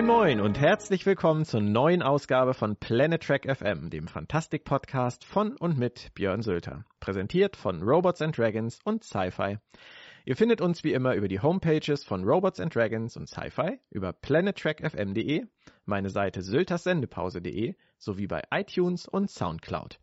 [0.00, 5.58] Moin Moin und herzlich willkommen zur neuen Ausgabe von Planet Trek FM, dem Fantastik-Podcast von
[5.58, 6.86] und mit Björn Sölter.
[7.00, 9.58] Präsentiert von Robots and Dragons und Sci-Fi.
[10.24, 14.14] Ihr findet uns wie immer über die Homepages von Robots and Dragons und Sci-Fi, über
[14.14, 15.44] planettrackfm.de,
[15.84, 20.00] meine Seite sylterssendepause.de sowie bei iTunes und Soundcloud.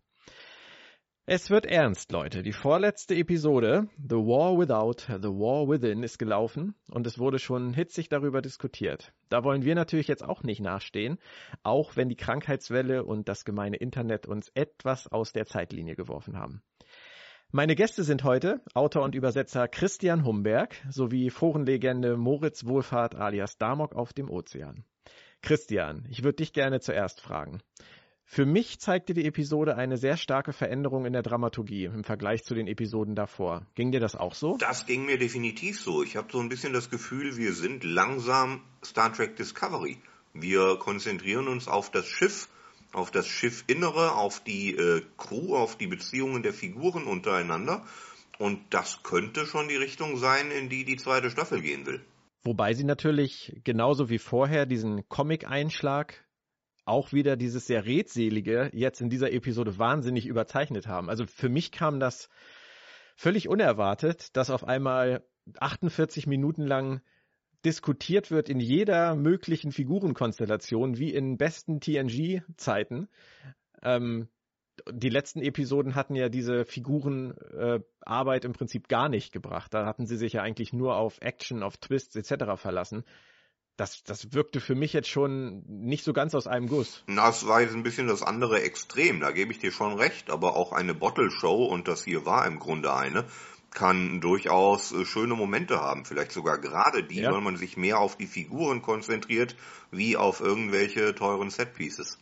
[1.30, 2.41] Es wird ernst, Leute.
[2.41, 7.73] Die vorletzte Episode, The War Without, The War Within, ist gelaufen und es wurde schon
[7.73, 9.12] hitzig darüber diskutiert.
[9.27, 11.17] Da wollen wir natürlich jetzt auch nicht nachstehen,
[11.63, 16.62] auch wenn die Krankheitswelle und das gemeine Internet uns etwas aus der Zeitlinie geworfen haben.
[17.52, 23.98] Meine Gäste sind heute Autor und Übersetzer Christian Humberg sowie Forenlegende Moritz Wohlfahrt alias Damok
[23.98, 24.86] auf dem Ozean.
[25.41, 27.59] Christian, ich würde dich gerne zuerst fragen.
[28.30, 32.53] Für mich zeigte die Episode eine sehr starke Veränderung in der Dramaturgie im Vergleich zu
[32.53, 33.66] den Episoden davor.
[33.75, 34.58] Ging dir das auch so?
[34.58, 36.03] Das ging mir definitiv so.
[36.03, 39.98] Ich habe so ein bisschen das Gefühl, wir sind langsam Star Trek Discovery.
[40.33, 42.50] Wir konzentrieren uns auf das Schiff
[42.94, 47.83] auf das Schiffinnere, auf die äh, Crew, auf die Beziehungen der Figuren untereinander.
[48.39, 52.02] Und das könnte schon die Richtung sein, in die die zweite Staffel gehen will.
[52.44, 56.23] Wobei sie natürlich genauso wie vorher diesen Comic-Einschlag
[56.88, 61.09] auch wieder dieses sehr redselige jetzt in dieser Episode wahnsinnig überzeichnet haben.
[61.09, 62.30] Also für mich kam das
[63.16, 65.23] völlig unerwartet, dass auf einmal
[65.59, 67.02] 48 Minuten lang
[67.65, 73.09] diskutiert wird in jeder möglichen Figurenkonstellation, wie in besten TNG-Zeiten.
[73.81, 74.30] Ähm,
[74.91, 79.73] die letzten Episoden hatten ja diese Figurenarbeit äh, im Prinzip gar nicht gebracht.
[79.73, 82.55] Da hatten sie sich ja eigentlich nur auf Action, auf Twists etc.
[82.55, 83.03] verlassen.
[83.78, 87.03] Das, das wirkte für mich jetzt schon nicht so ganz aus einem Guss.
[87.08, 90.56] Das war jetzt ein bisschen das andere Extrem, da gebe ich dir schon recht, aber
[90.56, 93.25] auch eine Bottle Show, und das hier war im Grunde eine,
[93.70, 97.32] kann durchaus äh, schöne Momente haben, vielleicht sogar gerade die, ja.
[97.32, 99.55] weil man sich mehr auf die Figuren konzentriert,
[99.92, 102.17] wie auf irgendwelche teuren Setpieces.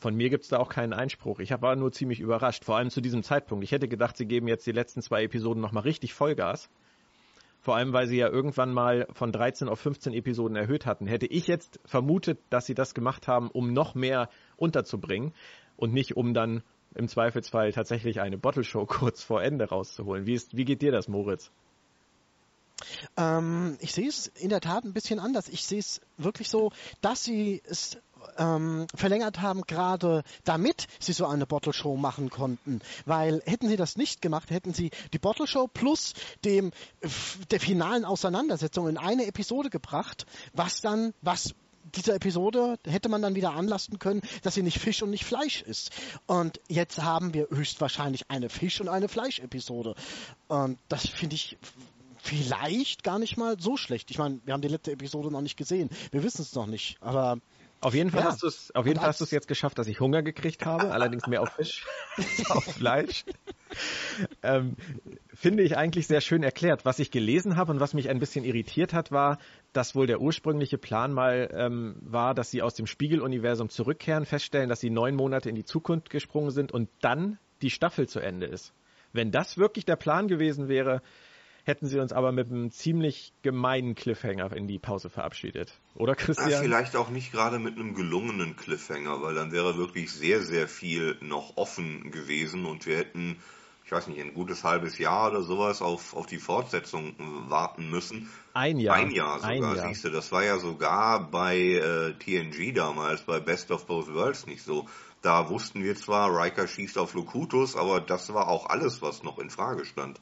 [0.00, 1.40] Von mir gibt es da auch keinen Einspruch.
[1.40, 3.64] Ich war nur ziemlich überrascht, vor allem zu diesem Zeitpunkt.
[3.64, 6.70] Ich hätte gedacht, sie geben jetzt die letzten zwei Episoden nochmal richtig Vollgas.
[7.64, 11.06] Vor allem, weil sie ja irgendwann mal von 13 auf 15 Episoden erhöht hatten.
[11.06, 15.32] Hätte ich jetzt vermutet, dass sie das gemacht haben, um noch mehr unterzubringen
[15.78, 16.62] und nicht um dann
[16.94, 20.26] im Zweifelsfall tatsächlich eine Bottle Show kurz vor Ende rauszuholen.
[20.26, 21.50] Wie, ist, wie geht dir das, Moritz?
[23.16, 25.48] Ähm, ich sehe es in der Tat ein bisschen anders.
[25.48, 26.70] Ich sehe es wirklich so,
[27.00, 27.96] dass sie es
[28.38, 32.80] ähm, verlängert haben, gerade damit sie so eine Bottle Show machen konnten.
[33.06, 36.14] Weil hätten sie das nicht gemacht, hätten sie die Bottle Show plus
[36.44, 36.72] dem
[37.50, 41.54] der finalen Auseinandersetzung in eine Episode gebracht, was dann, was
[41.94, 45.62] dieser Episode hätte man dann wieder anlasten können, dass sie nicht Fisch und nicht Fleisch
[45.62, 45.90] ist.
[46.26, 49.94] Und jetzt haben wir höchstwahrscheinlich eine Fisch- und eine Fleisch-Episode.
[50.48, 51.58] Und das finde ich
[52.24, 54.10] vielleicht gar nicht mal so schlecht.
[54.10, 55.90] Ich meine, wir haben die letzte Episode noch nicht gesehen.
[56.10, 56.96] Wir wissen es noch nicht.
[57.00, 57.38] Aber
[57.84, 58.26] auf jeden Fall ja.
[58.28, 60.64] hast du es, auf jeden Fall hast du es jetzt geschafft, dass ich Hunger gekriegt
[60.64, 61.84] habe, allerdings mehr auf Fisch
[62.16, 63.24] als auf Fleisch.
[64.42, 64.76] ähm,
[65.34, 66.84] finde ich eigentlich sehr schön erklärt.
[66.84, 69.38] Was ich gelesen habe und was mich ein bisschen irritiert hat, war,
[69.72, 74.68] dass wohl der ursprüngliche Plan mal ähm, war, dass sie aus dem Spiegeluniversum zurückkehren, feststellen,
[74.68, 78.46] dass sie neun Monate in die Zukunft gesprungen sind und dann die Staffel zu Ende
[78.46, 78.72] ist.
[79.12, 81.02] Wenn das wirklich der Plan gewesen wäre,
[81.64, 85.72] hätten sie uns aber mit einem ziemlich gemeinen Cliffhanger in die Pause verabschiedet.
[85.94, 86.50] Oder Christian?
[86.50, 90.68] Ja, vielleicht auch nicht gerade mit einem gelungenen Cliffhanger, weil dann wäre wirklich sehr, sehr
[90.68, 93.36] viel noch offen gewesen und wir hätten,
[93.86, 97.14] ich weiß nicht, ein gutes halbes Jahr oder sowas auf, auf die Fortsetzung
[97.48, 98.28] warten müssen.
[98.52, 98.96] Ein Jahr.
[98.96, 99.88] Ein Jahr sogar, ein Jahr.
[99.88, 100.10] siehst du.
[100.10, 104.86] Das war ja sogar bei äh, TNG damals, bei Best of Both Worlds nicht so.
[105.22, 109.38] Da wussten wir zwar, Riker schießt auf Locutus, aber das war auch alles, was noch
[109.38, 110.20] in Frage stand.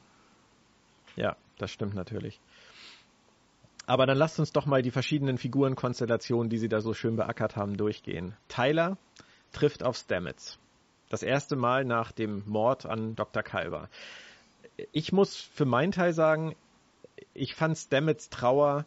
[1.17, 2.41] Ja, das stimmt natürlich.
[3.87, 7.57] Aber dann lasst uns doch mal die verschiedenen Figurenkonstellationen, die sie da so schön beackert
[7.57, 8.37] haben, durchgehen.
[8.49, 8.97] Tyler
[9.53, 10.59] trifft auf Stamets.
[11.11, 13.43] Das erste Mal nach dem Mord an Dr.
[13.43, 13.89] Kalber.
[14.93, 16.57] Ich muss für meinen Teil sagen,
[17.35, 18.87] ich fand Stamets Trauer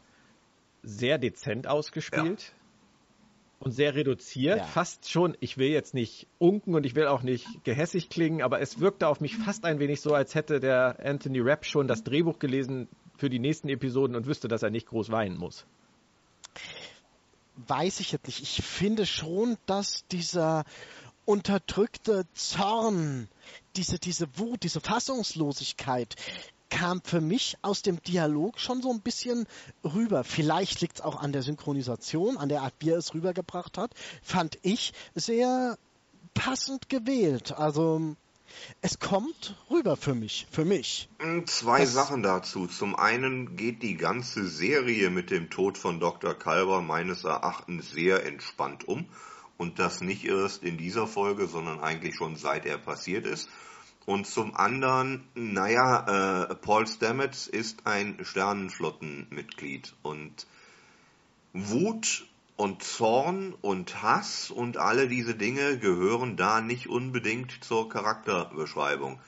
[0.82, 2.42] sehr dezent ausgespielt.
[2.42, 2.65] Ja
[3.66, 4.64] und sehr reduziert, ja.
[4.64, 8.62] fast schon, ich will jetzt nicht unken und ich will auch nicht gehässig klingen, aber
[8.62, 12.04] es wirkte auf mich fast ein wenig so, als hätte der Anthony Rapp schon das
[12.04, 15.66] Drehbuch gelesen für die nächsten Episoden und wüsste, dass er nicht groß weinen muss.
[17.68, 18.44] Weiß ich jetzt nicht.
[18.44, 20.64] Ich finde schon, dass dieser
[21.26, 23.28] unterdrückte Zorn,
[23.76, 26.16] diese, diese Wut, diese Fassungslosigkeit,
[26.76, 29.48] kam für mich aus dem Dialog schon so ein bisschen
[29.86, 30.26] rüber.
[30.26, 33.94] Vielleicht liegt es auch an der Synchronisation, an der Art, wie er es rübergebracht hat.
[34.22, 35.78] Fand ich sehr
[36.34, 37.54] passend gewählt.
[37.54, 38.18] Also
[38.82, 41.08] es kommt rüber für mich, für mich.
[41.20, 42.68] Hm, zwei das Sachen dazu.
[42.68, 46.34] Zum einen geht die ganze Serie mit dem Tod von Dr.
[46.34, 49.06] Kalber meines Erachtens sehr entspannt um.
[49.58, 53.48] Und das nicht erst in dieser Folge, sondern eigentlich schon seit er passiert ist.
[54.06, 60.46] Und zum anderen, naja, äh, Paul Stamets ist ein Sternenflottenmitglied und
[61.54, 69.20] Wut und Zorn und Hass und alle diese Dinge gehören da nicht unbedingt zur Charakterbeschreibung.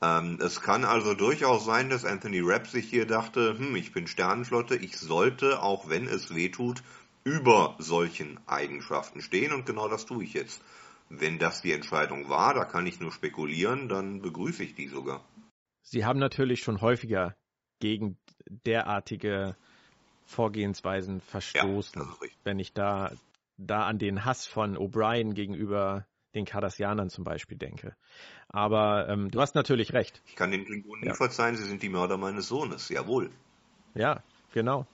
[0.00, 4.06] Ähm, es kann also durchaus sein, dass Anthony Rapp sich hier dachte, hm, ich bin
[4.06, 6.82] Sternenflotte, ich sollte, auch wenn es weh tut,
[7.24, 10.62] über solchen Eigenschaften stehen und genau das tue ich jetzt.
[11.08, 15.24] Wenn das die Entscheidung war, da kann ich nur spekulieren, dann begrüße ich die sogar.
[15.82, 17.36] Sie haben natürlich schon häufiger
[17.78, 18.16] gegen
[18.48, 19.56] derartige
[20.24, 22.02] Vorgehensweisen verstoßen.
[22.02, 23.12] Ja, wenn ich da,
[23.58, 27.94] da an den Hass von O'Brien gegenüber den Cardassianern zum Beispiel denke.
[28.48, 30.22] Aber ähm, du hast natürlich recht.
[30.26, 31.12] Ich kann den Klingonen ja.
[31.12, 33.30] nie verzeihen, sie sind die Mörder meines Sohnes, jawohl.
[33.94, 34.22] Ja,
[34.52, 34.86] genau.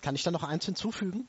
[0.00, 1.28] Kann ich da noch eins hinzufügen?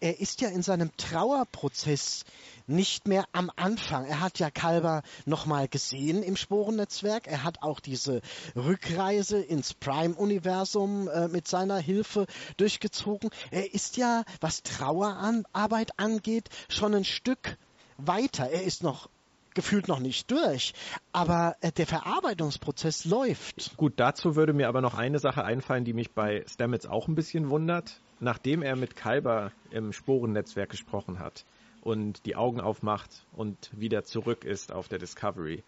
[0.00, 2.24] Er ist ja in seinem Trauerprozess
[2.66, 4.04] nicht mehr am Anfang.
[4.04, 7.26] Er hat ja Kalber nochmal gesehen im Sporennetzwerk.
[7.26, 8.20] Er hat auch diese
[8.56, 12.26] Rückreise ins Prime-Universum äh, mit seiner Hilfe
[12.56, 13.30] durchgezogen.
[13.50, 17.56] Er ist ja, was Trauerarbeit angeht, schon ein Stück
[17.98, 18.48] weiter.
[18.48, 19.08] Er ist noch
[19.54, 20.72] gefühlt noch nicht durch,
[21.12, 23.76] aber äh, der Verarbeitungsprozess läuft.
[23.76, 27.14] Gut, dazu würde mir aber noch eine Sache einfallen, die mich bei Stamets auch ein
[27.14, 28.00] bisschen wundert.
[28.22, 31.44] Nachdem er mit Kalber im Sporennetzwerk gesprochen hat,
[31.82, 35.62] und die Augen aufmacht und wieder zurück ist auf der Discovery,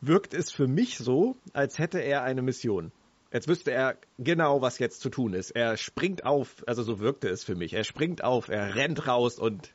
[0.00, 2.92] wirkt es für mich so, als hätte er eine Mission.
[3.32, 5.52] Jetzt wüsste er genau, was jetzt zu tun ist.
[5.52, 7.72] Er springt auf, also so wirkte es für mich.
[7.72, 9.72] Er springt auf, er rennt raus und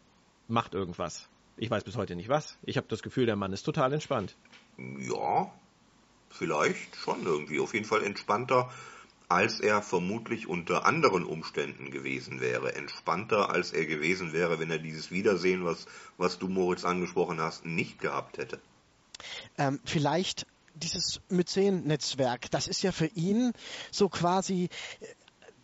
[0.48, 1.28] macht irgendwas.
[1.56, 2.60] Ich weiß bis heute nicht was.
[2.64, 4.36] Ich habe das Gefühl, der Mann ist total entspannt.
[4.78, 5.52] Ja,
[6.30, 7.60] vielleicht schon irgendwie.
[7.60, 8.70] Auf jeden Fall entspannter
[9.30, 14.80] als er vermutlich unter anderen Umständen gewesen wäre, entspannter als er gewesen wäre, wenn er
[14.80, 15.86] dieses Wiedersehen, was,
[16.18, 18.60] was du Moritz angesprochen hast, nicht gehabt hätte.
[19.58, 20.46] Ähm, vielleicht
[20.76, 23.52] dieses Myzen-Netzwerk, das ist ja für ihn
[23.92, 24.70] so quasi
[25.00, 25.08] äh,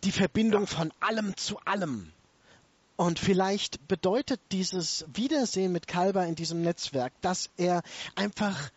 [0.02, 0.66] die Verbindung ja.
[0.66, 2.12] von allem zu allem.
[2.96, 7.82] Und vielleicht bedeutet dieses Wiedersehen mit Kalber in diesem Netzwerk, dass er
[8.14, 8.70] einfach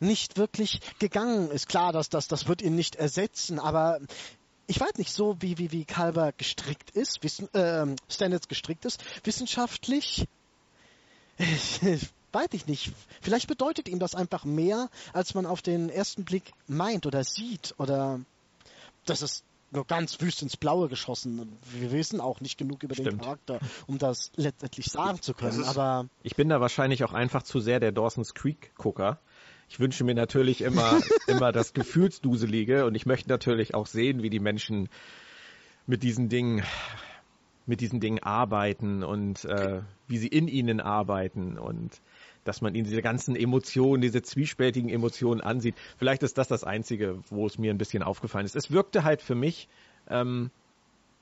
[0.00, 1.68] nicht wirklich gegangen ist.
[1.68, 4.00] Klar, dass das, das wird ihn nicht ersetzen, aber
[4.66, 9.02] ich weiß nicht, so wie, wie, wie Kalber gestrickt ist, wissen, äh, Standards gestrickt ist,
[9.24, 10.26] wissenschaftlich,
[12.32, 12.92] weiß ich nicht.
[13.20, 17.74] Vielleicht bedeutet ihm das einfach mehr, als man auf den ersten Blick meint oder sieht
[17.78, 18.20] oder
[19.04, 21.58] das ist nur ganz wüst ins Blaue geschossen.
[21.72, 23.12] Wir wissen auch nicht genug über Stimmt.
[23.12, 25.64] den Charakter, um das letztendlich sagen zu können.
[25.64, 29.18] Aber ich bin da wahrscheinlich auch einfach zu sehr der Dawson's Creek Gucker
[29.68, 34.30] ich wünsche mir natürlich immer, immer das Gefühlsduselige und ich möchte natürlich auch sehen, wie
[34.30, 34.88] die Menschen
[35.86, 36.62] mit diesen Dingen,
[37.66, 42.00] mit diesen Dingen arbeiten und äh, wie sie in ihnen arbeiten und
[42.44, 45.74] dass man ihnen diese ganzen Emotionen, diese zwiespältigen Emotionen ansieht.
[45.96, 48.54] Vielleicht ist das das Einzige, wo es mir ein bisschen aufgefallen ist.
[48.54, 49.68] Es wirkte halt für mich
[50.08, 50.50] ähm,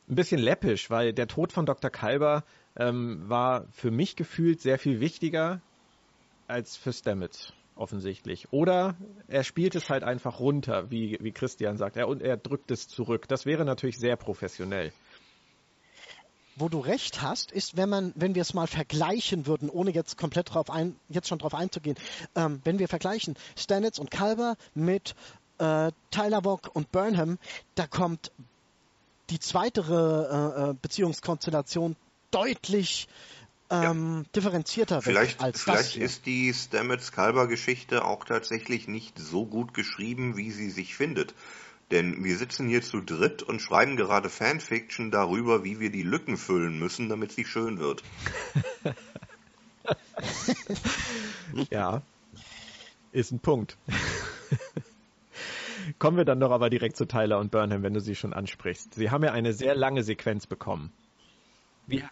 [0.09, 1.91] ein bisschen läppisch, weil der Tod von Dr.
[1.91, 2.45] Kalber
[2.77, 5.61] ähm, war für mich gefühlt sehr viel wichtiger
[6.49, 7.53] als für Stamets
[7.83, 8.53] offensichtlich.
[8.53, 8.95] Oder
[9.29, 11.97] er spielt es halt einfach runter, wie, wie Christian sagt.
[11.97, 13.29] Er, und er drückt es zurück.
[13.29, 14.93] Das wäre natürlich sehr professionell.
[16.57, 20.17] Wo du recht hast, ist, wenn man, wenn wir es mal vergleichen würden, ohne jetzt
[20.17, 21.97] komplett drauf ein, jetzt schon drauf einzugehen,
[22.37, 25.15] ähm, wenn wir vergleichen Stanitz und Kalber mit
[25.59, 27.39] äh, Tyler Bock und Burnham,
[27.75, 28.31] da kommt
[29.31, 31.97] die zweite äh, äh Beziehungskonstellation
[32.31, 33.09] deutlich
[33.73, 34.23] ähm, ja.
[34.37, 36.05] differenzierter vielleicht, als vielleicht das hier.
[36.05, 41.35] ist die Stamets-Kalber-Geschichte auch tatsächlich nicht so gut geschrieben, wie sie sich findet.
[41.91, 46.37] Denn wir sitzen hier zu dritt und schreiben gerade Fanfiction darüber, wie wir die Lücken
[46.37, 48.03] füllen müssen, damit sie schön wird.
[51.71, 52.03] ja,
[53.13, 53.77] ist ein Punkt.
[55.99, 58.95] Kommen wir dann doch aber direkt zu Tyler und Burnham, wenn du sie schon ansprichst.
[58.95, 60.93] Sie haben ja eine sehr lange Sequenz bekommen.
[61.87, 62.05] Wie,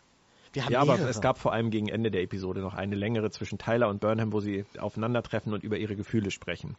[0.52, 1.02] wir haben ja, mehrere.
[1.02, 4.00] aber es gab vor allem gegen Ende der Episode noch eine längere zwischen Tyler und
[4.00, 6.76] Burnham, wo sie aufeinandertreffen und über ihre Gefühle sprechen.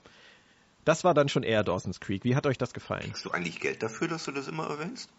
[0.83, 2.23] Das war dann schon eher Dawson's Creek.
[2.23, 3.03] Wie hat euch das gefallen?
[3.03, 5.09] Kriegst du eigentlich Geld dafür, dass du das immer erwähnst?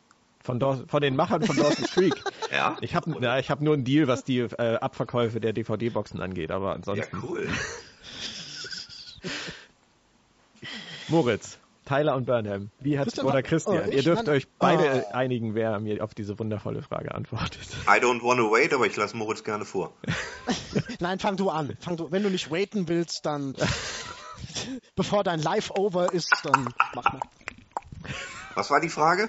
[0.41, 2.15] Von, von den Machern von Dawson's Creek.
[2.51, 2.77] ja?
[2.81, 6.75] Ich habe ja, hab nur einen Deal, was die äh, Abverkäufe der DVD-Boxen angeht, aber
[6.75, 7.17] ansonsten.
[7.17, 7.49] Ja, cool.
[11.09, 12.71] Moritz, Tyler und Burnham.
[12.81, 13.85] Wie hat Christian, oder Christian?
[13.89, 15.15] oh, Ihr dürft euch beide Oh.
[15.15, 17.67] einigen, wer mir auf diese wundervolle Frage antwortet.
[17.87, 19.93] I don't wanna wait, aber ich lasse Moritz gerne vor.
[21.01, 21.77] Nein, fang du an.
[21.81, 23.55] Fang du, wenn du nicht waiten willst, dann
[24.95, 27.21] bevor dein Live over ist, dann mach mal.
[28.55, 29.29] Was war die Frage?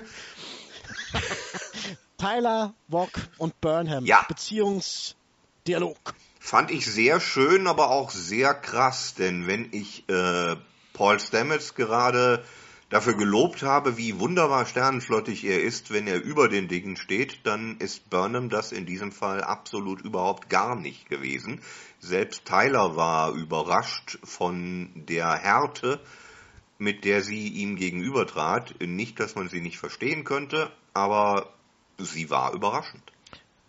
[2.17, 4.05] Tyler, Wok und Burnham.
[4.05, 4.24] Ja.
[4.27, 5.98] Beziehungsdialog.
[6.39, 10.55] Fand ich sehr schön, aber auch sehr krass, denn wenn ich äh,
[10.94, 12.44] Paul Stamets gerade
[12.90, 17.78] dafür gelobt habe, wie wunderbar sternenflottig er ist, wenn er über den Dingen steht, dann
[17.78, 21.60] ist Burnham das in diesem Fall absolut überhaupt gar nicht gewesen.
[22.00, 26.00] Selbst Tyler war überrascht von der Härte,
[26.78, 28.76] mit der sie ihm gegenübertrat.
[28.82, 31.52] Nicht, dass man sie nicht verstehen könnte, aber
[31.98, 33.12] sie war überraschend.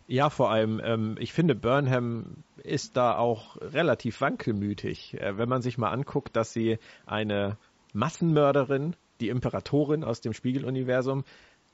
[0.06, 5.14] Ja, vor allem, ähm, ich finde, Burnham ist da auch relativ wankelmütig.
[5.14, 7.56] Äh, wenn man sich mal anguckt, dass sie eine
[7.94, 11.24] Massenmörderin, die Imperatorin aus dem Spiegeluniversum,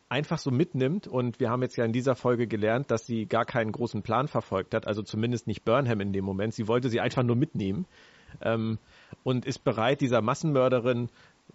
[0.08, 1.08] einfach so mitnimmt.
[1.08, 4.28] Und wir haben jetzt ja in dieser Folge gelernt, dass sie gar keinen großen Plan
[4.28, 6.54] verfolgt hat, also zumindest nicht Burnham in dem Moment.
[6.54, 7.86] Sie wollte sie einfach nur mitnehmen
[8.42, 8.78] ähm,
[9.24, 11.08] und ist bereit, dieser Massenmörderin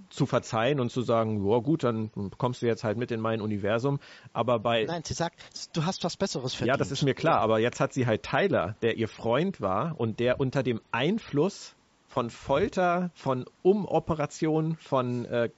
[0.10, 3.42] zu verzeihen und zu sagen, ja gut, dann kommst du jetzt halt mit in mein
[3.42, 4.00] Universum.
[4.34, 5.40] Aber bei Nein, sie sagt,
[5.74, 6.76] du hast was Besseres verdient.
[6.76, 10.00] ja, das ist mir klar, aber jetzt hat sie halt Tyler, der ihr Freund war
[10.00, 11.76] und der unter dem Einfluss
[12.08, 15.50] von Folter, von Umoperation, von äh,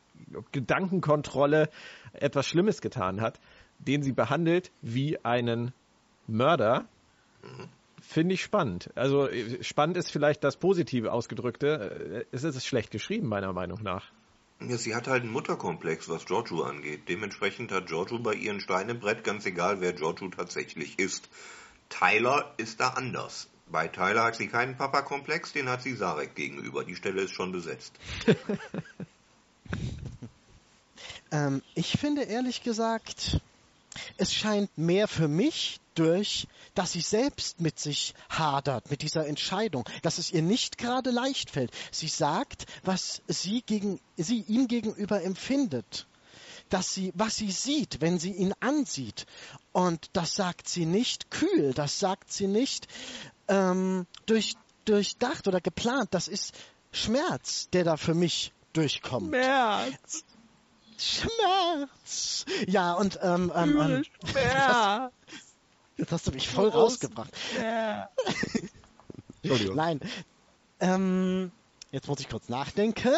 [0.51, 1.69] Gedankenkontrolle
[2.13, 3.39] etwas Schlimmes getan hat,
[3.79, 5.73] den sie behandelt wie einen
[6.25, 6.85] Mörder.
[8.01, 8.89] Finde ich spannend.
[8.95, 12.25] Also äh, spannend ist vielleicht das Positive ausgedrückte.
[12.31, 14.11] Äh, Es ist schlecht geschrieben, meiner Meinung nach.
[14.59, 17.07] Ja, sie hat halt einen Mutterkomplex, was Giorgio angeht.
[17.09, 21.29] Dementsprechend hat Giorgio bei ihren Stein im ganz egal, wer Giorgio tatsächlich ist.
[21.89, 23.47] Tyler ist da anders.
[23.69, 26.83] Bei Tyler hat sie keinen Papa-Komplex, den hat sie Sarek gegenüber.
[26.83, 27.93] Die Stelle ist schon besetzt.
[31.31, 33.41] Ähm, ich finde ehrlich gesagt,
[34.17, 39.83] es scheint mehr für mich durch, dass sie selbst mit sich hadert, mit dieser Entscheidung,
[40.03, 41.71] dass es ihr nicht gerade leicht fällt.
[41.91, 46.07] Sie sagt, was sie gegen, sie ihm gegenüber empfindet.
[46.69, 49.25] Dass sie, was sie sieht, wenn sie ihn ansieht.
[49.71, 52.87] Und das sagt sie nicht kühl, das sagt sie nicht
[53.47, 56.09] ähm, durch, durchdacht oder geplant.
[56.11, 56.53] Das ist
[56.91, 59.29] Schmerz, der da für mich durchkommt.
[59.31, 60.25] März!
[60.97, 62.45] Schmerz.
[62.67, 65.13] Ja, und ähm, ähm, ähm, Schmerz!
[65.97, 67.31] jetzt hast du mich voll rausgebracht.
[69.41, 69.75] Entschuldigung.
[69.75, 69.99] Nein.
[70.79, 71.51] Ähm,
[71.91, 73.13] jetzt muss ich kurz nachdenken.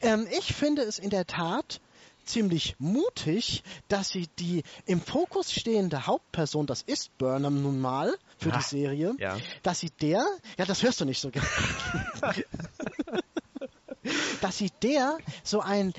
[0.00, 1.80] Ähm, ich finde es in der Tat
[2.24, 8.52] ziemlich mutig, dass sie die im Fokus stehende Hauptperson, das ist Burnham nun mal für
[8.52, 9.36] Ah, die Serie, ja.
[9.62, 10.24] dass sie der,
[10.58, 11.48] ja, das hörst du nicht so gerne,
[14.40, 15.92] dass sie der so ein,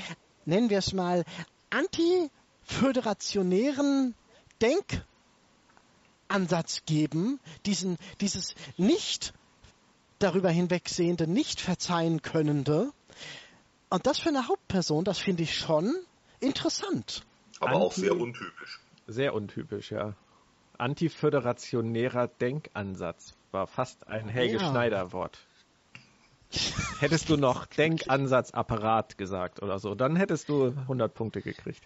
[0.45, 1.25] nennen wir es mal,
[1.69, 4.15] anti-föderationären
[6.31, 9.33] Denkansatz geben, diesen, dieses nicht
[10.19, 12.91] darüber hinwegsehende, nicht verzeihen könnende.
[13.89, 15.93] Und das für eine Hauptperson, das finde ich schon
[16.39, 17.23] interessant.
[17.59, 18.79] Aber auch Anti- sehr untypisch.
[19.07, 20.13] Sehr untypisch, ja.
[20.77, 24.71] Antiföderationärer Denkansatz war fast ein Helge Ja.
[24.71, 25.39] Schneider Wort.
[26.99, 31.81] Hättest du noch Denkansatzapparat gesagt oder so, dann hättest du 100 Punkte gekriegt.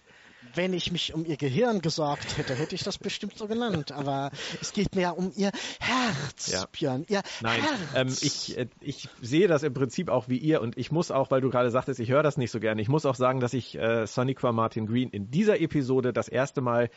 [0.54, 3.92] Wenn ich mich um ihr Gehirn gesorgt hätte, hätte ich das bestimmt so genannt.
[3.92, 5.50] Aber es geht mir ja um ihr
[5.80, 6.66] Herz, Ja.
[6.72, 7.04] Björn.
[7.08, 7.78] Ihr Nein, Herz.
[7.94, 11.30] ähm, ich, äh, ich sehe das im Prinzip auch wie ihr und ich muss auch,
[11.30, 13.52] weil du gerade sagtest, ich höre das nicht so gerne, ich muss auch sagen, dass
[13.54, 16.90] ich äh, Soniqua Martin Green in dieser Episode das erste Mal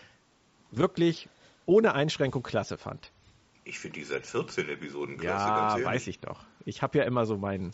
[0.72, 1.28] wirklich
[1.66, 3.12] ohne Einschränkung klasse fand.
[3.66, 5.86] Ich finde die seit 14 Episoden klasse, Ja, ganz ehrlich.
[5.88, 6.40] weiß ich doch.
[6.66, 7.72] Ich habe ja immer so mein,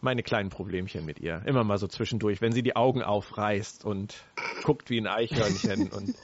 [0.00, 1.42] meine kleinen Problemchen mit ihr.
[1.46, 4.16] Immer mal so zwischendurch, wenn sie die Augen aufreißt und
[4.62, 5.88] guckt wie ein Eichhörnchen.
[5.92, 6.14] und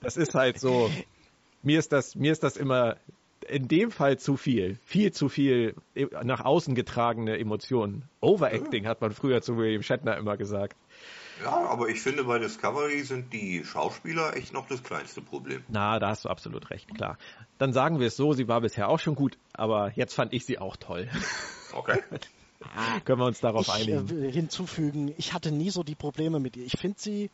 [0.00, 0.90] das ist halt so,
[1.62, 2.96] mir ist das, mir ist das immer
[3.48, 4.76] in dem Fall zu viel.
[4.84, 8.04] Viel zu viel e- nach außen getragene Emotionen.
[8.20, 10.76] Overacting hat man früher zu William Shatner immer gesagt.
[11.42, 15.64] Ja, aber ich finde, bei Discovery sind die Schauspieler echt noch das kleinste Problem.
[15.68, 17.16] Na, da hast du absolut recht, klar.
[17.56, 20.44] Dann sagen wir es so, sie war bisher auch schon gut, aber jetzt fand ich
[20.44, 21.08] sie auch toll.
[21.72, 22.02] Okay.
[23.04, 24.10] Können wir uns darauf ich äh, einigen?
[24.10, 26.64] will hinzufügen, ich hatte nie so die Probleme mit ihr.
[26.64, 27.30] Ich finde sie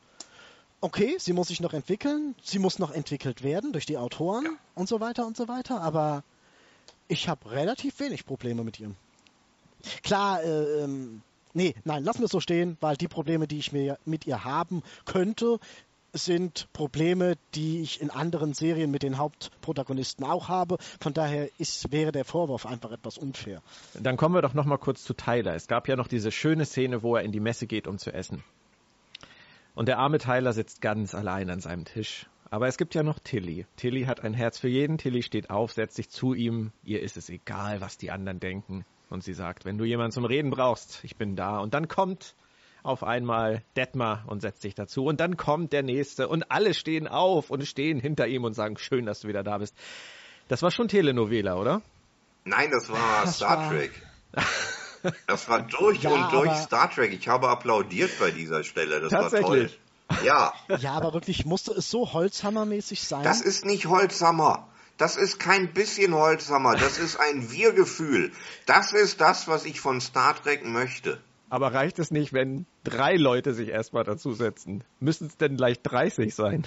[0.81, 4.89] okay, sie muss sich noch entwickeln, sie muss noch entwickelt werden durch die Autoren und
[4.89, 6.23] so weiter und so weiter, aber
[7.09, 8.93] ich habe relativ wenig Probleme mit ihr.
[10.03, 11.23] Klar, äh, ähm,
[11.55, 14.45] nee, nein, lassen wir es so stehen, weil die Probleme, die ich mir mit ihr
[14.45, 15.59] haben könnte,
[16.17, 20.79] sind Probleme, die ich in anderen Serien mit den Hauptprotagonisten auch habe.
[21.01, 23.63] Von daher ist, wäre der Vorwurf einfach etwas unfair.
[23.95, 25.55] Dann kommen wir doch noch mal kurz zu Tyler.
[25.55, 28.13] Es gab ja noch diese schöne Szene, wo er in die Messe geht, um zu
[28.13, 28.43] essen.
[29.75, 32.27] Und der arme Tyler sitzt ganz allein an seinem Tisch.
[32.49, 33.67] Aber es gibt ja noch Tilly.
[33.77, 34.99] Tilly hat ein Herz für jeden.
[34.99, 36.73] Tilly steht auf, setzt sich zu ihm.
[36.85, 38.85] Ihr ist es egal, was die anderen denken.
[39.11, 41.59] Und sie sagt, wenn du jemanden zum Reden brauchst, ich bin da.
[41.59, 42.35] Und dann kommt
[42.87, 45.05] auf einmal Detmar und setzt sich dazu.
[45.05, 48.79] Und dann kommt der Nächste und alle stehen auf und stehen hinter ihm und sagen,
[48.79, 49.75] schön, dass du wieder da bist.
[50.49, 51.83] Das war schon Telenovela, oder?
[52.45, 53.71] Nein, das war das Star war...
[53.71, 53.91] Trek.
[55.29, 57.13] Das war durch ja, und durch Star Trek.
[57.13, 59.01] Ich habe applaudiert bei dieser Stelle.
[59.01, 59.71] Das war toll.
[60.25, 60.53] Ja.
[60.79, 63.23] Ja, aber wirklich musste es so Holzhammermäßig sein?
[63.23, 64.67] Das ist nicht Holzhammer.
[64.97, 66.75] Das ist kein bisschen Holzhammer.
[66.77, 68.33] Das ist ein Wir-Gefühl.
[68.65, 71.21] Das ist das, was ich von Star Trek möchte.
[71.49, 74.83] Aber reicht es nicht, wenn drei Leute sich erstmal dazusetzen?
[75.01, 76.65] Müssen es denn gleich 30 sein?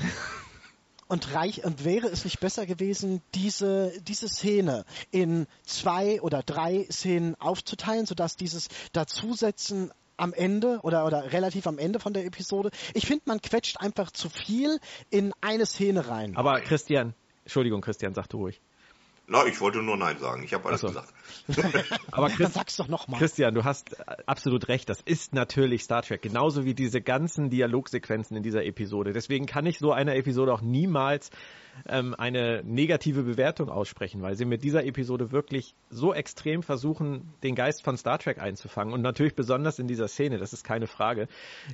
[1.08, 6.86] Und, reich, und wäre es nicht besser gewesen, diese, diese Szene in zwei oder drei
[6.92, 12.70] Szenen aufzuteilen, sodass dieses Dazusetzen am Ende oder, oder relativ am Ende von der Episode.
[12.94, 16.36] Ich finde, man quetscht einfach zu viel in eine Szene rein.
[16.36, 18.62] Aber Christian, Entschuldigung, Christian, sag du ruhig.
[19.28, 20.44] Na, ich wollte nur Nein sagen.
[20.44, 20.88] Ich habe alles so.
[20.88, 21.14] gesagt.
[22.12, 23.18] Aber Chris, sag's doch noch mal.
[23.18, 24.90] Christian, du hast absolut recht.
[24.90, 26.22] Das ist natürlich Star Trek.
[26.22, 29.14] Genauso wie diese ganzen Dialogsequenzen in dieser Episode.
[29.14, 31.30] Deswegen kann ich so einer Episode auch niemals
[31.88, 37.56] ähm, eine negative Bewertung aussprechen, weil sie mit dieser Episode wirklich so extrem versuchen, den
[37.56, 41.28] Geist von Star Trek einzufangen und natürlich besonders in dieser Szene, das ist keine Frage.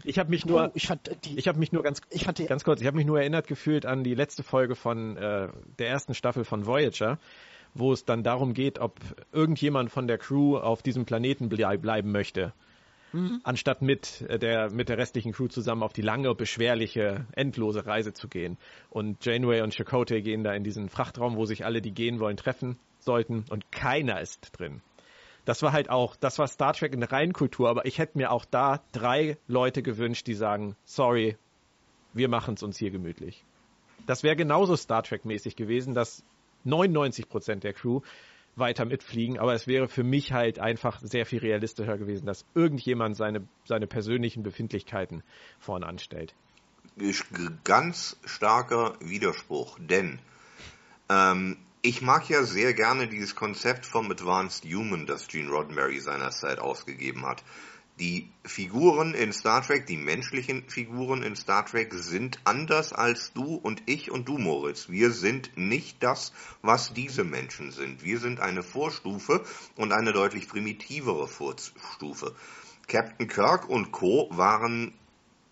[0.03, 0.89] Ich habe mich nur, oh, ich,
[1.23, 2.01] die, ich habe mich nur ganz,
[2.47, 5.89] ganz kurz, ich habe mich nur erinnert gefühlt an die letzte Folge von äh, der
[5.89, 7.17] ersten Staffel von Voyager
[7.75, 8.99] wo es dann darum geht, ob
[9.31, 12.53] irgendjemand von der Crew auf diesem Planeten bleiben möchte
[13.15, 13.41] mhm.
[13.43, 18.13] anstatt mit äh, der, mit der restlichen Crew zusammen auf die lange, beschwerliche, endlose Reise
[18.13, 18.57] zu gehen.
[18.89, 22.37] Und Janeway und Chakotay gehen da in diesen Frachtraum, wo sich alle, die gehen wollen,
[22.37, 24.81] treffen sollten und keiner ist drin.
[25.45, 28.31] Das war halt auch, das war Star Trek in der Reinkultur, aber ich hätte mir
[28.31, 31.37] auch da drei Leute gewünscht, die sagen, sorry,
[32.13, 33.43] wir machen es uns hier gemütlich.
[34.07, 36.23] Das wäre genauso Star Trek-mäßig gewesen, dass
[36.65, 38.01] 99 Prozent der Crew
[38.55, 43.17] weiter mitfliegen, aber es wäre für mich halt einfach sehr viel realistischer gewesen, dass irgendjemand
[43.17, 45.23] seine, seine persönlichen Befindlichkeiten
[45.59, 46.33] vorn anstellt.
[47.65, 50.19] Ganz starker Widerspruch, denn
[51.09, 56.59] ähm, ich mag ja sehr gerne dieses Konzept vom Advanced Human, das Gene Roddenberry seinerzeit
[56.59, 57.43] ausgegeben hat.
[57.97, 63.55] Die Figuren in Star Trek, die menschlichen Figuren in Star Trek sind anders als du
[63.55, 64.89] und ich und du, Moritz.
[64.89, 68.03] Wir sind nicht das, was diese Menschen sind.
[68.03, 69.45] Wir sind eine Vorstufe
[69.77, 72.35] und eine deutlich primitivere Vorstufe.
[72.89, 74.27] Captain Kirk und Co.
[74.29, 74.93] waren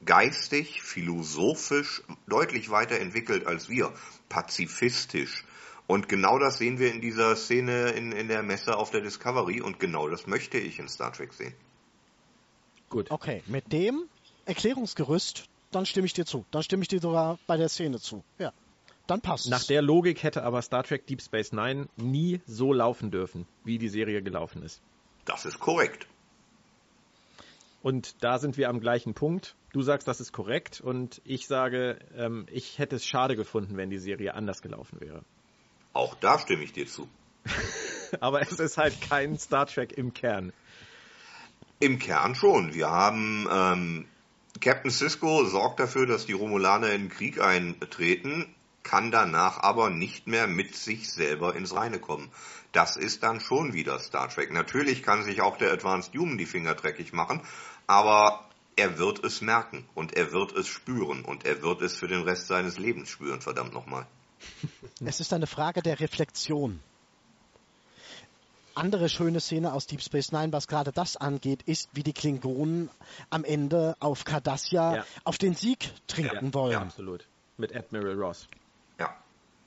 [0.03, 3.93] geistig, philosophisch deutlich weiterentwickelt als wir,
[4.27, 5.45] pazifistisch.
[5.88, 9.62] Und genau das sehen wir in dieser Szene in, in der Messe auf der Discovery
[9.62, 11.53] und genau das möchte ich in Star Trek sehen.
[12.93, 13.10] Gut.
[13.10, 14.03] Okay, mit dem
[14.45, 16.45] Erklärungsgerüst, dann stimme ich dir zu.
[16.51, 18.23] Dann stimme ich dir sogar bei der Szene zu.
[18.38, 18.53] Ja.
[19.08, 19.49] Dann passt.
[19.49, 23.79] Nach der Logik hätte aber Star Trek Deep Space Nine nie so laufen dürfen, wie
[23.79, 24.79] die Serie gelaufen ist.
[25.25, 26.08] Das ist korrekt.
[27.82, 29.56] Und da sind wir am gleichen Punkt.
[29.71, 33.89] Du sagst, das ist korrekt und ich sage, ähm, ich hätte es schade gefunden, wenn
[33.89, 35.23] die Serie anders gelaufen wäre.
[35.93, 37.10] Auch da stimme ich dir zu.
[38.19, 40.53] aber es ist halt kein Star Trek im Kern.
[41.83, 42.73] Im Kern schon.
[42.73, 44.05] Wir haben ähm,
[44.61, 50.25] Captain Cisco sorgt dafür, dass die Romulaner in den Krieg eintreten, kann danach aber nicht
[50.25, 52.31] mehr mit sich selber ins Reine kommen.
[52.71, 54.53] Das ist dann schon wieder Star Trek.
[54.53, 57.41] Natürlich kann sich auch der Advanced Human die Finger dreckig machen,
[57.85, 62.07] aber er wird es merken und er wird es spüren und er wird es für
[62.07, 64.07] den Rest seines Lebens spüren, verdammt nochmal.
[65.05, 66.79] Es ist eine Frage der Reflexion
[68.75, 72.89] andere schöne Szene aus Deep Space Nine, was gerade das angeht, ist, wie die Klingonen
[73.29, 75.05] am Ende auf Cardassia ja.
[75.23, 76.71] auf den Sieg trinken ja, wollen.
[76.71, 77.27] Ja, absolut.
[77.57, 78.47] Mit Admiral Ross.
[78.99, 79.15] Ja.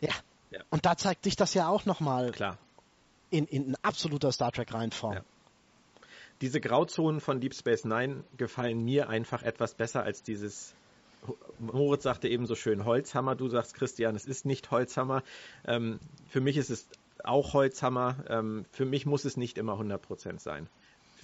[0.01, 0.15] Ja.
[0.51, 0.61] ja.
[0.71, 2.59] Und da zeigt sich das ja auch nochmal Klar.
[3.31, 5.15] In, in absoluter Star Trek Reihenform.
[5.15, 5.25] Ja.
[6.41, 10.75] Diese Grauzonen von Deep Space Nine gefallen mir einfach etwas besser als dieses
[11.59, 15.23] Moritz sagte eben so schön Holzhammer, du sagst Christian, es ist nicht Holzhammer.
[15.67, 16.89] Ähm, für mich ist es
[17.25, 18.17] auch Holzhammer.
[18.29, 20.69] Ähm, für mich muss es nicht immer 100% sein.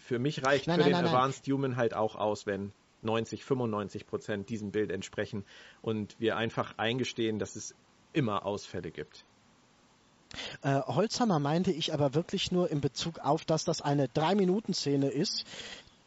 [0.04, 3.42] Für mich reicht nein, für nein, den nein, Advanced Human halt auch aus, wenn 90,
[3.42, 5.44] 95% diesem Bild entsprechen
[5.80, 7.74] und wir einfach eingestehen, dass es
[8.12, 9.24] immer Ausfälle gibt.
[10.62, 15.44] Äh, Holzhammer meinte ich aber wirklich nur in Bezug auf, dass das eine Drei-Minuten-Szene ist,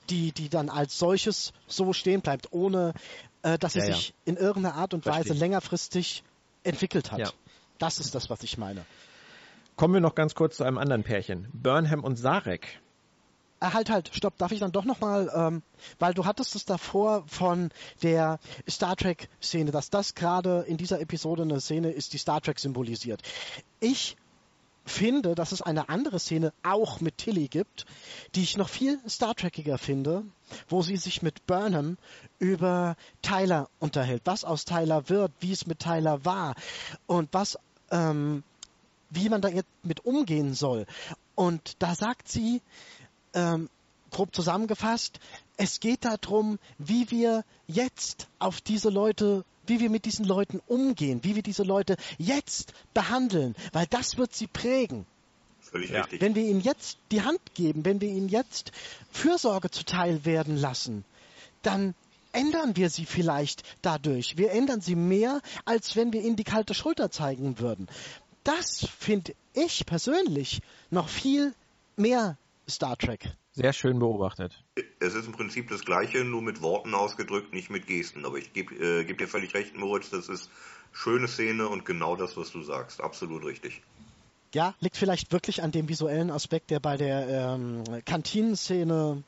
[0.10, 2.94] die, die dann als solches so stehen bleibt, ohne
[3.44, 4.16] äh, dass sie ja, sich ja.
[4.26, 5.26] in irgendeiner Art und Verstehe.
[5.26, 6.24] Weise längerfristig
[6.64, 7.20] entwickelt hat.
[7.20, 7.32] Ja.
[7.78, 8.86] Das ist das, was ich meine.
[9.76, 11.50] Kommen wir noch ganz kurz zu einem anderen Pärchen.
[11.54, 12.82] Burnham und Sarek.
[13.60, 15.64] Ah, halt, halt, stopp, darf ich dann doch nochmal, ähm,
[15.98, 17.72] weil du hattest es davor von
[18.04, 22.60] der Star Trek-Szene, dass das gerade in dieser Episode eine Szene ist, die Star Trek
[22.60, 23.22] symbolisiert.
[23.80, 24.18] Ich
[24.86, 27.86] finde, dass es eine andere Szene auch mit Tilly gibt,
[28.36, 30.24] die ich noch viel Star Trekiger finde,
[30.70, 31.98] wo sie sich mit Burnham
[32.40, 36.56] über Tyler unterhält, was aus Tyler wird, wie es mit Tyler war
[37.08, 37.58] und was,
[37.90, 38.44] ähm,
[39.10, 40.86] wie man da jetzt mit umgehen soll.
[41.36, 42.62] Und da sagt sie,
[43.34, 43.70] ähm,
[44.12, 45.20] grob zusammengefasst,
[45.58, 51.20] es geht darum, wie wir jetzt auf diese Leute, wie wir mit diesen Leuten umgehen,
[51.24, 55.06] wie wir diese Leute jetzt behandeln, weil das wird sie prägen.
[55.60, 56.02] Völlig ja.
[56.02, 56.22] richtig.
[56.22, 58.72] Wenn wir ihnen jetzt die Hand geben, wenn wir ihnen jetzt
[59.12, 61.04] Fürsorge zuteil werden lassen,
[61.62, 61.96] dann
[62.32, 64.38] ändern wir sie vielleicht dadurch.
[64.38, 67.88] Wir ändern sie mehr, als wenn wir ihnen die kalte Schulter zeigen würden.
[68.46, 71.54] Das finde ich persönlich noch viel
[71.98, 72.38] mehr
[72.70, 73.36] Star Trek.
[73.54, 74.64] Sehr schön beobachtet.
[75.00, 78.24] Es ist im Prinzip das Gleiche, nur mit Worten ausgedrückt, nicht mit Gesten.
[78.24, 80.52] Aber ich gebe äh, geb dir völlig recht, Moritz, das ist
[80.92, 83.02] schöne Szene und genau das, was du sagst.
[83.02, 83.82] Absolut richtig.
[84.54, 89.24] Ja, liegt vielleicht wirklich an dem visuellen Aspekt, der bei der ähm, Kantinenszene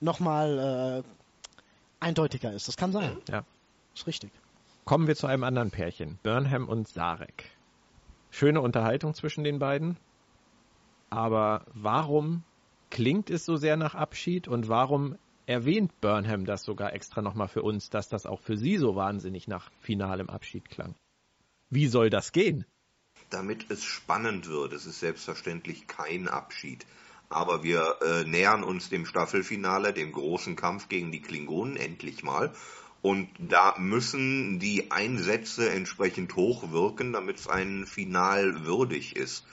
[0.00, 2.66] nochmal äh, eindeutiger ist.
[2.66, 3.18] Das kann sein.
[3.28, 3.44] Ja.
[3.94, 4.32] Ist richtig.
[4.84, 6.18] Kommen wir zu einem anderen Pärchen.
[6.22, 7.44] Burnham und Sarek.
[8.32, 9.98] Schöne Unterhaltung zwischen den beiden.
[11.10, 12.42] Aber warum
[12.90, 17.62] klingt es so sehr nach Abschied und warum erwähnt Burnham das sogar extra nochmal für
[17.62, 20.94] uns, dass das auch für sie so wahnsinnig nach finalem Abschied klang?
[21.68, 22.64] Wie soll das gehen?
[23.28, 24.72] Damit es spannend wird.
[24.72, 26.86] Es ist selbstverständlich kein Abschied.
[27.28, 32.54] Aber wir äh, nähern uns dem Staffelfinale, dem großen Kampf gegen die Klingonen, endlich mal.
[33.02, 39.44] Und da müssen die Einsätze entsprechend hoch wirken, damit es ein Final würdig ist.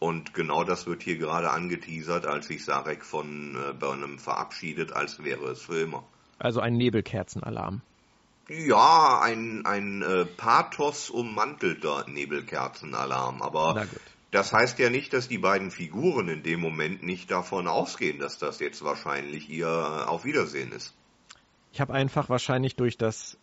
[0.00, 5.22] Und genau das wird hier gerade angeteasert, als sich Sarek von äh, Burnham verabschiedet, als
[5.22, 6.04] wäre es für immer.
[6.38, 7.80] Also ein Nebelkerzenalarm.
[8.48, 13.40] Ja, ein, ein äh, Pathos ummantelter Nebelkerzenalarm.
[13.40, 13.86] Aber
[14.32, 18.38] das heißt ja nicht, dass die beiden Figuren in dem Moment nicht davon ausgehen, dass
[18.38, 20.92] das jetzt wahrscheinlich ihr Auf Wiedersehen ist.
[21.76, 23.36] Ich habe einfach wahrscheinlich durch das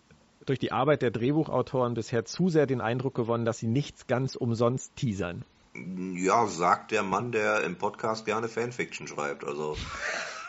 [0.48, 4.36] durch die Arbeit der Drehbuchautoren bisher zu sehr den Eindruck gewonnen, dass sie nichts ganz
[4.36, 5.46] umsonst teasern.
[5.76, 9.44] Ja, sagt der Mann, der im Podcast gerne Fanfiction schreibt.
[9.44, 9.78] Also.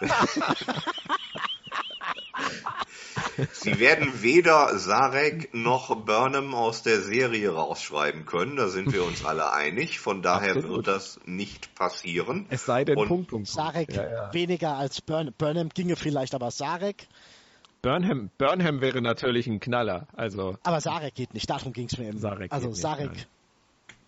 [3.53, 9.27] Sie werden weder Sarek noch Burnham aus der Serie rausschreiben können, da sind wir uns
[9.27, 10.01] alle einig.
[10.01, 10.77] Von daher Absolut.
[10.79, 12.47] wird das nicht passieren.
[12.49, 14.33] Es sei denn, Und Punkt, Punkt, Sarek ja, ja.
[14.33, 17.09] weniger als Burn Burnham ginge vielleicht, aber Sarek.
[17.85, 20.09] Burnham, Burnham wäre natürlich ein Knaller.
[20.15, 20.57] Also.
[20.63, 22.19] Aber Sarek geht nicht, darum ging es mir eben.
[22.19, 23.29] Sarek also Sarek nicht,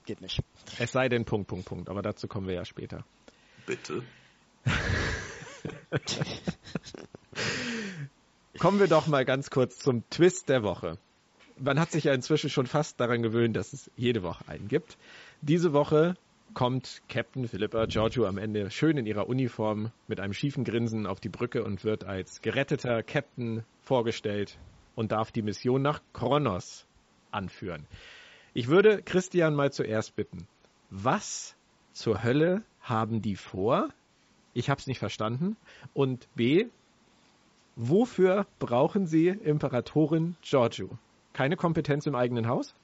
[0.06, 0.42] geht nicht.
[0.78, 3.04] Es sei denn Punkt, Punkt, Punkt, aber dazu kommen wir ja später.
[3.66, 4.02] Bitte.
[8.58, 10.96] kommen wir doch mal ganz kurz zum Twist der Woche.
[11.58, 14.96] Man hat sich ja inzwischen schon fast daran gewöhnt, dass es jede Woche einen gibt.
[15.42, 16.16] Diese Woche
[16.56, 21.20] kommt Captain Philippa Giorgio am Ende schön in ihrer Uniform mit einem schiefen Grinsen auf
[21.20, 24.58] die Brücke und wird als geretteter Captain vorgestellt
[24.94, 26.86] und darf die Mission nach Kronos
[27.30, 27.86] anführen.
[28.54, 30.48] Ich würde Christian mal zuerst bitten,
[30.88, 31.54] was
[31.92, 33.90] zur Hölle haben die vor?
[34.54, 35.58] Ich habe es nicht verstanden.
[35.92, 36.68] Und B,
[37.76, 40.88] wofür brauchen sie Imperatorin Giorgio?
[41.34, 42.74] Keine Kompetenz im eigenen Haus?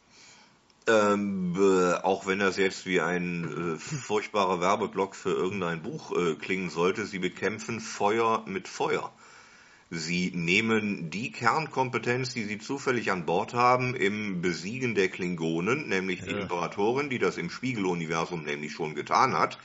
[0.88, 6.35] Ähm, äh, auch wenn das jetzt wie ein äh, furchtbarer Werbeblock für irgendein Buch äh,
[6.35, 9.12] klingen sollte, sie bekämpfen Feuer mit Feuer.
[9.95, 16.21] Sie nehmen die Kernkompetenz, die Sie zufällig an Bord haben, im Besiegen der Klingonen, nämlich
[16.21, 16.29] ja.
[16.29, 19.59] die Imperatorin, die das im Spiegeluniversum nämlich schon getan hat,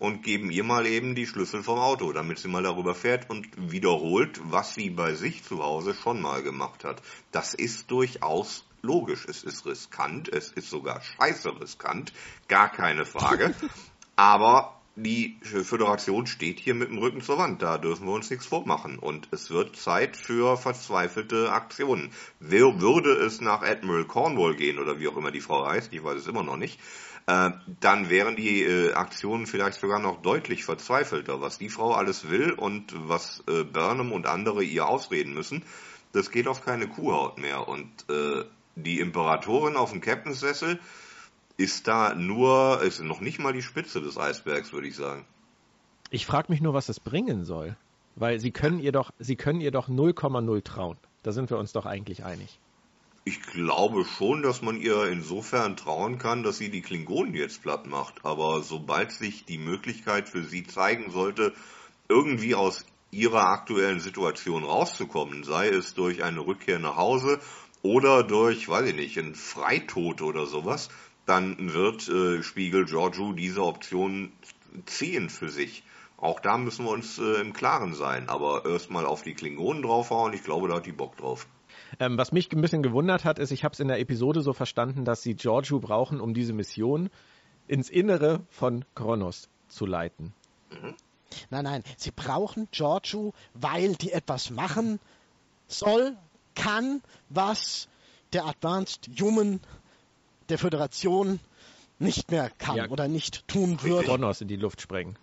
[0.00, 3.48] und geben ihr mal eben die Schlüssel vom Auto, damit sie mal darüber fährt und
[3.56, 7.00] wiederholt, was sie bei sich zu Hause schon mal gemacht hat.
[7.30, 9.26] Das ist durchaus logisch.
[9.28, 12.12] Es ist riskant, es ist sogar scheiße riskant,
[12.48, 13.54] gar keine Frage.
[14.16, 18.46] Aber die Föderation steht hier mit dem Rücken zur Wand, da dürfen wir uns nichts
[18.46, 18.98] vormachen.
[18.98, 22.10] Und es wird Zeit für verzweifelte Aktionen.
[22.40, 26.02] Wer würde es nach Admiral Cornwall gehen oder wie auch immer die Frau heißt, ich
[26.02, 26.80] weiß es immer noch nicht,
[27.26, 31.40] äh, dann wären die äh, Aktionen vielleicht sogar noch deutlich verzweifelter.
[31.40, 35.64] Was die Frau alles will und was äh, Burnham und andere ihr ausreden müssen,
[36.12, 37.68] das geht auf keine Kuhhaut mehr.
[37.68, 38.44] Und äh,
[38.82, 40.78] die Imperatorin auf dem Captainsessel,
[41.56, 45.24] ist da nur, ist noch nicht mal die Spitze des Eisbergs, würde ich sagen.
[46.10, 47.76] Ich frage mich nur, was das bringen soll.
[48.16, 50.96] Weil sie können ihr doch, sie können ihr doch 0,0 trauen.
[51.22, 52.58] Da sind wir uns doch eigentlich einig.
[53.24, 57.86] Ich glaube schon, dass man ihr insofern trauen kann, dass sie die Klingonen jetzt platt
[57.86, 58.24] macht.
[58.24, 61.52] Aber sobald sich die Möglichkeit für sie zeigen sollte,
[62.08, 67.38] irgendwie aus ihrer aktuellen Situation rauszukommen, sei es durch eine Rückkehr nach Hause
[67.82, 70.88] oder durch, weiß ich nicht, einen Freitod oder sowas,
[71.26, 74.32] dann wird äh, Spiegel Giorgio diese Option
[74.86, 75.82] ziehen für sich.
[76.16, 78.28] Auch da müssen wir uns äh, im Klaren sein.
[78.28, 81.46] Aber erstmal auf die Klingonen draufhauen, ich glaube, da hat die Bock drauf.
[82.00, 84.52] Ähm, was mich ein bisschen gewundert hat, ist, ich habe es in der Episode so
[84.52, 87.08] verstanden, dass sie Giorgio brauchen, um diese Mission
[87.66, 90.32] ins Innere von Kronos zu leiten.
[90.70, 90.94] Mhm.
[91.50, 94.98] Nein, nein, sie brauchen Giorgio, weil die etwas machen
[95.66, 96.16] soll,
[96.58, 97.88] kann, was
[98.32, 99.60] der Advanced Human
[100.48, 101.40] der Föderation
[101.98, 102.88] nicht mehr kann ja.
[102.88, 104.06] oder nicht tun würde.
[104.06, 105.18] Kronos in die Luft sprengen.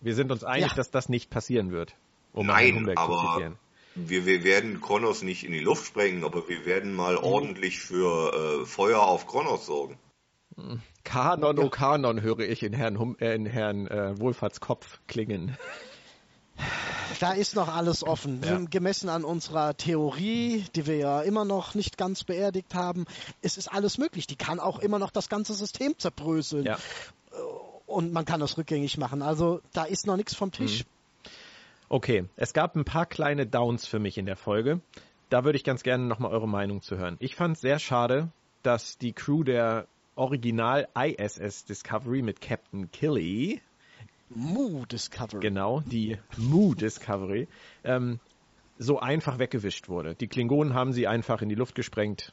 [0.00, 0.74] Wir sind uns einig, ja.
[0.74, 1.94] dass das nicht passieren wird.
[2.32, 3.52] Um Nein, aber
[3.94, 7.24] wir, wir werden Kronos nicht in die Luft sprengen, aber wir werden mal mhm.
[7.24, 9.98] ordentlich für äh, Feuer auf Kronos sorgen.
[11.04, 15.56] Kanon, oh Kanon, höre ich in Herrn, hum äh, in Herrn äh, Wohlfahrts Kopf klingen.
[17.20, 18.42] Da ist noch alles offen.
[18.44, 18.58] Ja.
[18.68, 23.06] Gemessen an unserer Theorie, die wir ja immer noch nicht ganz beerdigt haben,
[23.42, 24.26] es ist alles möglich.
[24.26, 26.64] Die kann auch immer noch das ganze System zerbröseln.
[26.64, 26.78] Ja.
[27.86, 29.22] Und man kann das rückgängig machen.
[29.22, 30.84] Also da ist noch nichts vom Tisch.
[30.84, 30.88] Mhm.
[31.88, 34.80] Okay, es gab ein paar kleine Downs für mich in der Folge.
[35.28, 37.16] Da würde ich ganz gerne nochmal eure Meinung zu hören.
[37.20, 38.28] Ich fand es sehr schade,
[38.62, 39.86] dass die Crew der
[40.16, 43.60] Original ISS Discovery mit Captain Killy.
[44.30, 45.40] Moo Discovery.
[45.40, 47.48] Genau, die Moo Discovery.
[47.84, 48.20] Ähm,
[48.78, 50.14] so einfach weggewischt wurde.
[50.14, 52.32] Die Klingonen haben sie einfach in die Luft gesprengt.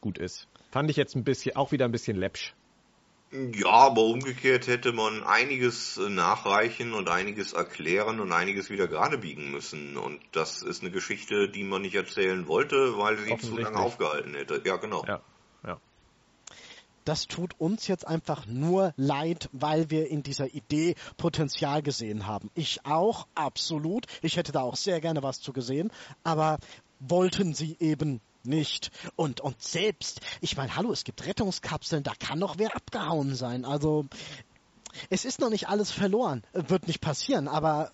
[0.00, 0.48] Gut ist.
[0.70, 2.54] Fand ich jetzt ein bisschen, auch wieder ein bisschen läppsch.
[3.32, 9.18] Ja, aber umgekehrt hätte man einiges äh, nachreichen und einiges erklären und einiges wieder gerade
[9.18, 9.96] biegen müssen.
[9.96, 14.34] Und das ist eine Geschichte, die man nicht erzählen wollte, weil sie zu lange aufgehalten
[14.34, 14.62] hätte.
[14.64, 15.04] Ja, genau.
[15.06, 15.20] Ja
[17.06, 22.50] das tut uns jetzt einfach nur leid, weil wir in dieser Idee Potenzial gesehen haben.
[22.54, 24.06] Ich auch, absolut.
[24.22, 25.90] Ich hätte da auch sehr gerne was zu gesehen,
[26.24, 26.58] aber
[26.98, 28.90] wollten sie eben nicht.
[29.16, 33.64] Und, und selbst, ich meine, hallo, es gibt Rettungskapseln, da kann noch wer abgehauen sein.
[33.64, 34.06] Also,
[35.10, 36.42] es ist noch nicht alles verloren.
[36.52, 37.92] Wird nicht passieren, aber.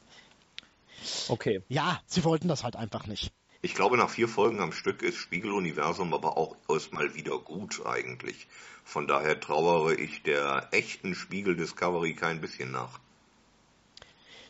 [1.29, 1.62] Okay.
[1.68, 3.33] Ja, sie wollten das halt einfach nicht.
[3.64, 8.48] Ich glaube, nach vier Folgen am Stück ist Spiegeluniversum aber auch erstmal wieder gut eigentlich.
[8.83, 12.98] Von daher trauere ich der echten Spiegel Discovery kein bisschen nach.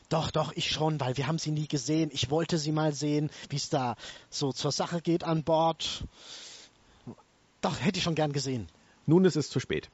[0.09, 2.11] Doch, doch, ich schon, weil wir haben sie nie gesehen.
[2.13, 3.97] Ich wollte sie mal sehen, wie es da
[4.31, 6.05] so zur Sache geht an Bord.
[7.61, 8.67] Doch, hätte ich schon gern gesehen.
[9.05, 9.91] Nun ist es zu spät.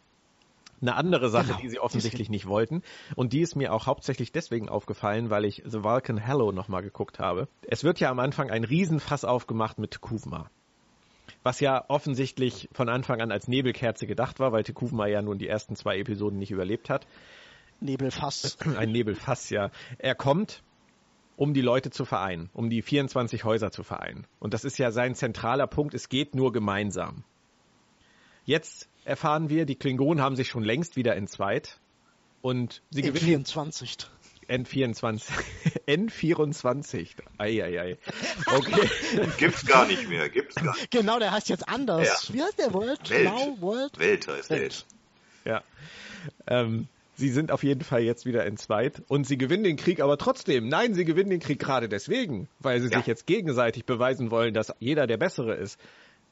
[0.80, 1.60] Eine andere Sache, genau.
[1.60, 2.82] die sie offensichtlich nicht wollten,
[3.16, 7.18] und die ist mir auch hauptsächlich deswegen aufgefallen, weil ich The Vulcan Hello nochmal geguckt
[7.18, 7.48] habe.
[7.62, 10.50] Es wird ja am Anfang ein Riesenfass aufgemacht mit Kuvma
[11.42, 15.48] was ja offensichtlich von Anfang an als Nebelkerze gedacht war, weil Tekuvma ja nun die
[15.48, 17.06] ersten zwei Episoden nicht überlebt hat.
[17.80, 18.58] Nebelfass.
[18.76, 19.70] Ein Nebelfass, ja.
[19.98, 20.62] Er kommt,
[21.36, 24.26] um die Leute zu vereinen, um die 24 Häuser zu vereinen.
[24.40, 27.24] Und das ist ja sein zentraler Punkt, es geht nur gemeinsam.
[28.44, 31.80] Jetzt erfahren wir, die Klingonen haben sich schon längst wieder entzweit
[32.42, 33.24] und sie gewinnen.
[33.24, 33.96] 24.
[34.48, 35.24] N24.
[35.86, 37.08] N24.
[37.38, 37.98] Eieiei.
[38.46, 38.88] Okay.
[39.38, 40.28] Gibt's gar nicht mehr.
[40.28, 40.90] Gibt's gar nicht.
[40.90, 42.28] Genau, der heißt jetzt anders.
[42.28, 42.34] Ja.
[42.34, 42.72] Wie heißt der?
[42.72, 43.10] World?
[43.10, 43.24] Welt.
[43.24, 43.98] Now World?
[43.98, 44.86] Welt heißt Welt.
[45.44, 45.62] Ja.
[46.46, 50.16] Ähm, sie sind auf jeden Fall jetzt wieder entzweit und sie gewinnen den Krieg aber
[50.16, 50.68] trotzdem.
[50.68, 52.98] Nein, sie gewinnen den Krieg gerade deswegen, weil sie ja.
[52.98, 55.78] sich jetzt gegenseitig beweisen wollen, dass jeder der Bessere ist.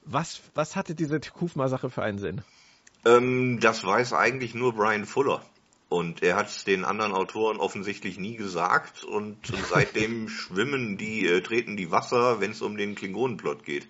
[0.05, 2.43] Was, was hatte diese Kufma-Sache für einen Sinn?
[3.07, 5.43] Ähm, das weiß eigentlich nur Brian Fuller.
[5.89, 9.39] Und er hat es den anderen Autoren offensichtlich nie gesagt und
[9.71, 13.87] seitdem schwimmen die, äh, treten die Wasser, wenn es um den Klingonenplot geht.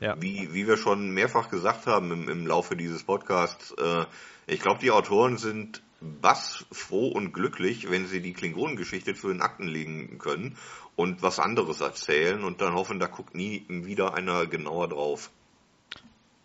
[0.00, 0.20] Ja.
[0.20, 4.04] Wie, wie wir schon mehrfach gesagt haben im, im Laufe dieses Podcasts, äh,
[4.46, 9.66] ich glaube, die Autoren sind bassfroh und glücklich, wenn sie die Klingonengeschichte zu den Akten
[9.66, 10.56] legen können
[10.96, 15.30] und was anderes erzählen und dann hoffen, da guckt nie wieder einer genauer drauf.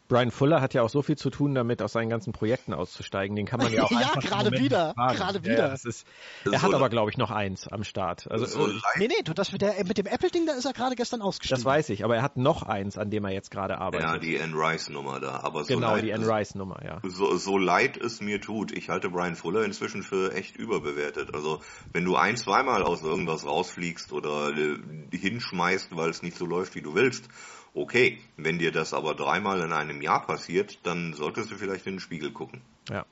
[0.07, 3.35] Brian Fuller hat ja auch so viel zu tun damit, aus seinen ganzen Projekten auszusteigen.
[3.35, 5.67] Den kann man ja auch ja, gerade wieder, gerade wieder.
[5.67, 6.05] Ja, ist,
[6.43, 8.29] er so hat aber, glaube ich, noch eins am Start.
[8.29, 10.95] Also, so nee, nee, du, das mit, der, mit dem Apple-Ding, da ist er gerade
[10.95, 11.57] gestern ausgestiegen.
[11.57, 14.07] Das weiß ich, aber er hat noch eins, an dem er jetzt gerade arbeitet.
[14.07, 15.39] Ja, die Anne Rice-Nummer da.
[15.41, 16.99] Aber so genau, die Anne Rice-Nummer, ja.
[17.03, 21.33] So, so leid es mir tut, ich halte Brian Fuller inzwischen für echt überbewertet.
[21.33, 21.61] Also,
[21.93, 24.77] wenn du ein, zweimal aus irgendwas rausfliegst oder äh,
[25.11, 27.29] hinschmeißt, weil es nicht so läuft, wie du willst,
[27.75, 31.95] Okay, wenn dir das aber dreimal in einem Jahr passiert, dann solltest du vielleicht in
[31.95, 32.61] den Spiegel gucken.
[32.89, 33.05] Ja.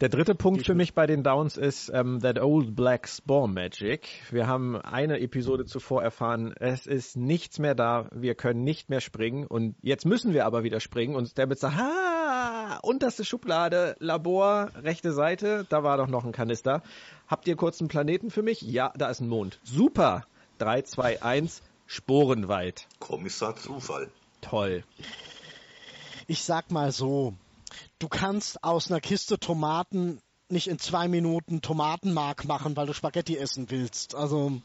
[0.00, 4.08] Der dritte Punkt für mich bei den Downs ist ähm, That Old Black Spore Magic.
[4.30, 9.02] Wir haben eine Episode zuvor erfahren, es ist nichts mehr da, wir können nicht mehr
[9.02, 14.70] springen und jetzt müssen wir aber wieder springen und Stamets sagt, ha, unterste Schublade, Labor,
[14.82, 16.82] rechte Seite, da war doch noch ein Kanister.
[17.26, 18.62] Habt ihr kurz einen Planeten für mich?
[18.62, 19.60] Ja, da ist ein Mond.
[19.62, 20.24] Super.
[20.58, 22.86] 3, 2, 1, Sporenwald.
[23.00, 24.10] Kommissar Zufall.
[24.42, 24.84] Toll.
[26.26, 27.34] Ich sag mal so,
[27.98, 30.20] du kannst aus einer Kiste Tomaten
[30.50, 34.14] nicht in zwei Minuten Tomatenmark machen, weil du Spaghetti essen willst.
[34.14, 34.60] Also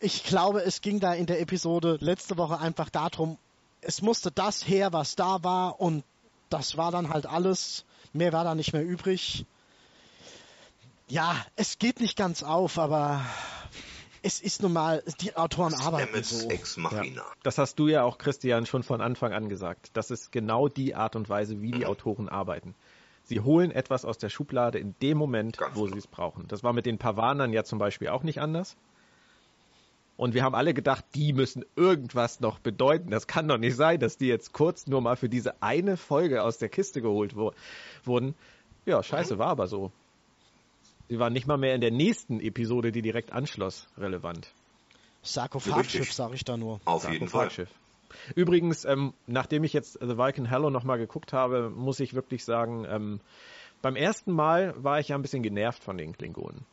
[0.00, 3.38] ich glaube, es ging da in der Episode letzte Woche einfach darum,
[3.80, 6.04] es musste das her, was da war und
[6.50, 7.86] das war dann halt alles.
[8.12, 9.46] Mehr war da nicht mehr übrig.
[11.08, 13.24] Ja, es geht nicht ganz auf, aber
[14.22, 16.48] es ist nun mal, die Autoren arbeiten so.
[16.48, 17.22] Ex Machina.
[17.22, 17.26] Ja.
[17.42, 19.90] Das hast du ja auch, Christian, schon von Anfang an gesagt.
[19.94, 21.86] Das ist genau die Art und Weise, wie die mhm.
[21.86, 22.74] Autoren arbeiten.
[23.24, 25.94] Sie holen etwas aus der Schublade in dem Moment, Ganz wo genau.
[25.94, 26.46] sie es brauchen.
[26.48, 28.76] Das war mit den Pavanern ja zum Beispiel auch nicht anders.
[30.16, 33.10] Und wir haben alle gedacht, die müssen irgendwas noch bedeuten.
[33.10, 36.42] Das kann doch nicht sein, dass die jetzt kurz nur mal für diese eine Folge
[36.42, 37.52] aus der Kiste geholt wo
[38.04, 38.34] wurden.
[38.84, 39.38] Ja, scheiße, mhm.
[39.38, 39.90] war aber so.
[41.08, 44.52] Sie waren nicht mal mehr in der nächsten Episode, die direkt anschloss, relevant.
[45.22, 46.80] Sarkophagschiff, sage ich da nur.
[46.84, 47.50] Auf jeden Fall.
[48.34, 52.84] Übrigens, ähm, nachdem ich jetzt The Viking Hello nochmal geguckt habe, muss ich wirklich sagen,
[52.88, 53.20] ähm,
[53.80, 56.64] beim ersten Mal war ich ja ein bisschen genervt von den Klingonen.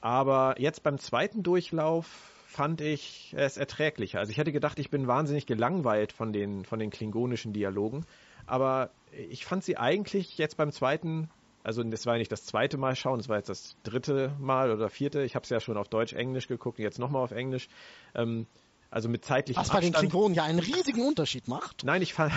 [0.00, 2.06] Aber jetzt beim zweiten Durchlauf
[2.46, 4.18] fand ich es erträglicher.
[4.18, 8.04] Also ich hätte gedacht, ich bin wahnsinnig gelangweilt von den, von den klingonischen Dialogen.
[8.46, 11.28] Aber ich fand sie eigentlich jetzt beim zweiten
[11.66, 14.70] also das war ja nicht das zweite Mal schauen, das war jetzt das dritte Mal
[14.70, 15.24] oder vierte.
[15.24, 17.68] Ich habe es ja schon auf Deutsch, Englisch geguckt und jetzt nochmal auf Englisch.
[18.14, 18.46] Ähm,
[18.88, 21.82] also mit zeitlichem Was bei den Klingonen ja einen riesigen Unterschied macht.
[21.82, 22.32] Nein, ich fand,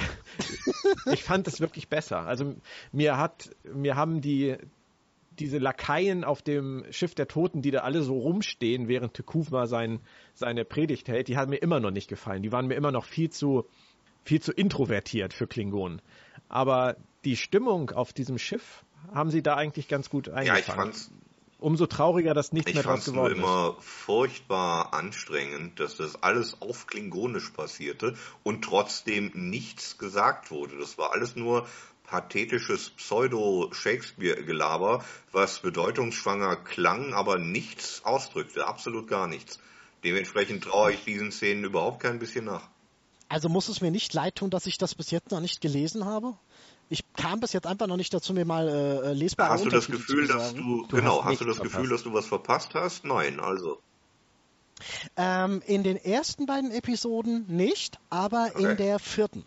[1.13, 2.25] ich fand es wirklich besser.
[2.25, 2.55] Also
[2.91, 4.57] mir hat, mir haben die,
[5.37, 9.99] diese Lakaien auf dem Schiff der Toten, die da alle so rumstehen, während Tekufma sein,
[10.33, 12.41] seine Predigt hält, die haben mir immer noch nicht gefallen.
[12.41, 13.67] Die waren mir immer noch viel zu,
[14.23, 16.01] viel zu introvertiert für Klingonen.
[16.47, 18.83] Aber die Stimmung auf diesem Schiff
[19.13, 20.47] haben sie da eigentlich ganz gut eingefangen.
[20.47, 21.11] Ja, ich fand's,
[21.61, 23.39] Umso trauriger, dass nichts mehr draus geworden ist.
[23.39, 29.97] Ich fand es immer furchtbar anstrengend, dass das alles auf Klingonisch passierte und trotzdem nichts
[29.97, 30.77] gesagt wurde.
[30.77, 31.67] Das war alles nur
[32.05, 38.65] pathetisches Pseudo-Shakespeare-Gelaber, was bedeutungsschwanger klang, aber nichts ausdrückte.
[38.65, 39.59] Absolut gar nichts.
[40.05, 42.69] Dementsprechend traue ich diesen Szenen überhaupt kein bisschen nach.
[43.27, 46.05] Also muss es mir nicht leid tun, dass ich das bis jetzt noch nicht gelesen
[46.05, 46.37] habe?
[46.89, 49.87] Ich kam bis jetzt einfach noch nicht dazu, mir mal äh, lesbare Hast du das
[49.87, 51.75] Gefühl, dass du, du genau, hast, hast du das verpasst.
[51.75, 53.05] Gefühl, dass du was verpasst hast?
[53.05, 53.79] Nein, also.
[55.15, 58.71] Ähm, in den ersten beiden Episoden nicht, aber okay.
[58.71, 59.45] in der vierten,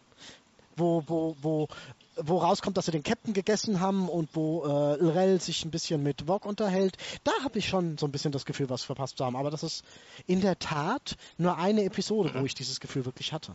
[0.77, 1.69] wo, wo, wo,
[2.17, 6.03] wo rauskommt, dass sie den Captain gegessen haben und wo äh, Lrel sich ein bisschen
[6.03, 9.25] mit Vog unterhält, da habe ich schon so ein bisschen das Gefühl, was verpasst zu
[9.25, 9.37] haben.
[9.37, 9.85] Aber das ist
[10.27, 12.41] in der Tat nur eine Episode, mhm.
[12.41, 13.55] wo ich dieses Gefühl wirklich hatte.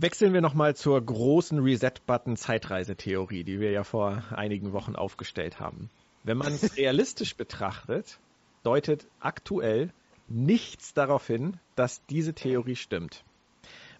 [0.00, 5.90] Wechseln wir nochmal zur großen Reset-Button-Zeitreisetheorie, die wir ja vor einigen Wochen aufgestellt haben.
[6.22, 8.20] Wenn man es realistisch betrachtet,
[8.62, 9.92] deutet aktuell
[10.28, 13.24] nichts darauf hin, dass diese Theorie stimmt.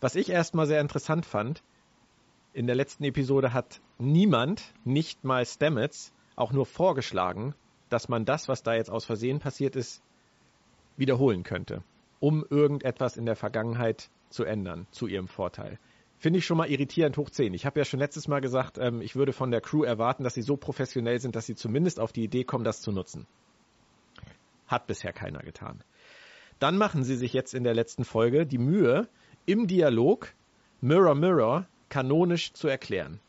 [0.01, 1.65] Was ich erstmal sehr interessant fand,
[2.53, 7.57] in der letzten Episode hat niemand, nicht mal Stamets, auch nur vorgeschlagen,
[7.89, 10.01] dass man das, was da jetzt aus Versehen passiert ist,
[10.97, 11.83] wiederholen könnte,
[12.21, 15.81] um irgendetwas in der Vergangenheit zu ändern, zu ihrem Vorteil
[16.19, 17.55] finde ich schon mal irritierend hoch 10.
[17.55, 20.35] Ich habe ja schon letztes Mal gesagt, ähm, ich würde von der Crew erwarten, dass
[20.35, 23.27] sie so professionell sind, dass sie zumindest auf die Idee kommen, das zu nutzen.
[24.67, 25.83] Hat bisher keiner getan.
[26.59, 29.09] Dann machen sie sich jetzt in der letzten Folge die Mühe,
[29.47, 30.35] im Dialog
[30.81, 33.21] Mirror Mirror kanonisch zu erklären.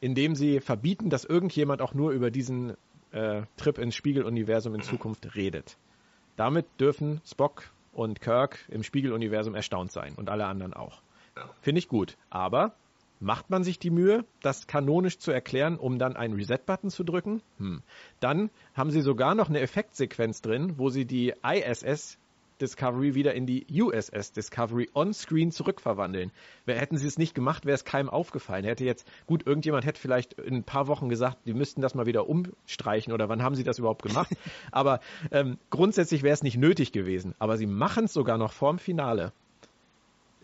[0.00, 2.76] Indem sie verbieten, dass irgendjemand auch nur über diesen
[3.10, 5.76] äh, Trip ins Spiegeluniversum in Zukunft redet.
[6.36, 11.03] Damit dürfen Spock und Kirk im Spiegeluniversum erstaunt sein und alle anderen auch.
[11.60, 12.16] Finde ich gut.
[12.30, 12.74] Aber
[13.20, 17.42] macht man sich die Mühe, das kanonisch zu erklären, um dann einen Reset-Button zu drücken?
[17.58, 17.82] Hm.
[18.20, 22.18] Dann haben sie sogar noch eine Effektsequenz drin, wo sie die ISS
[22.60, 26.30] Discovery wieder in die USS Discovery on-screen zurückverwandeln.
[26.66, 28.64] Hätten sie es nicht gemacht, wäre es keinem aufgefallen.
[28.64, 32.06] Hätte jetzt, gut, irgendjemand hätte vielleicht in ein paar Wochen gesagt, die müssten das mal
[32.06, 34.30] wieder umstreichen oder wann haben sie das überhaupt gemacht?
[34.70, 35.00] Aber
[35.32, 37.34] ähm, grundsätzlich wäre es nicht nötig gewesen.
[37.38, 39.32] Aber sie machen es sogar noch vorm Finale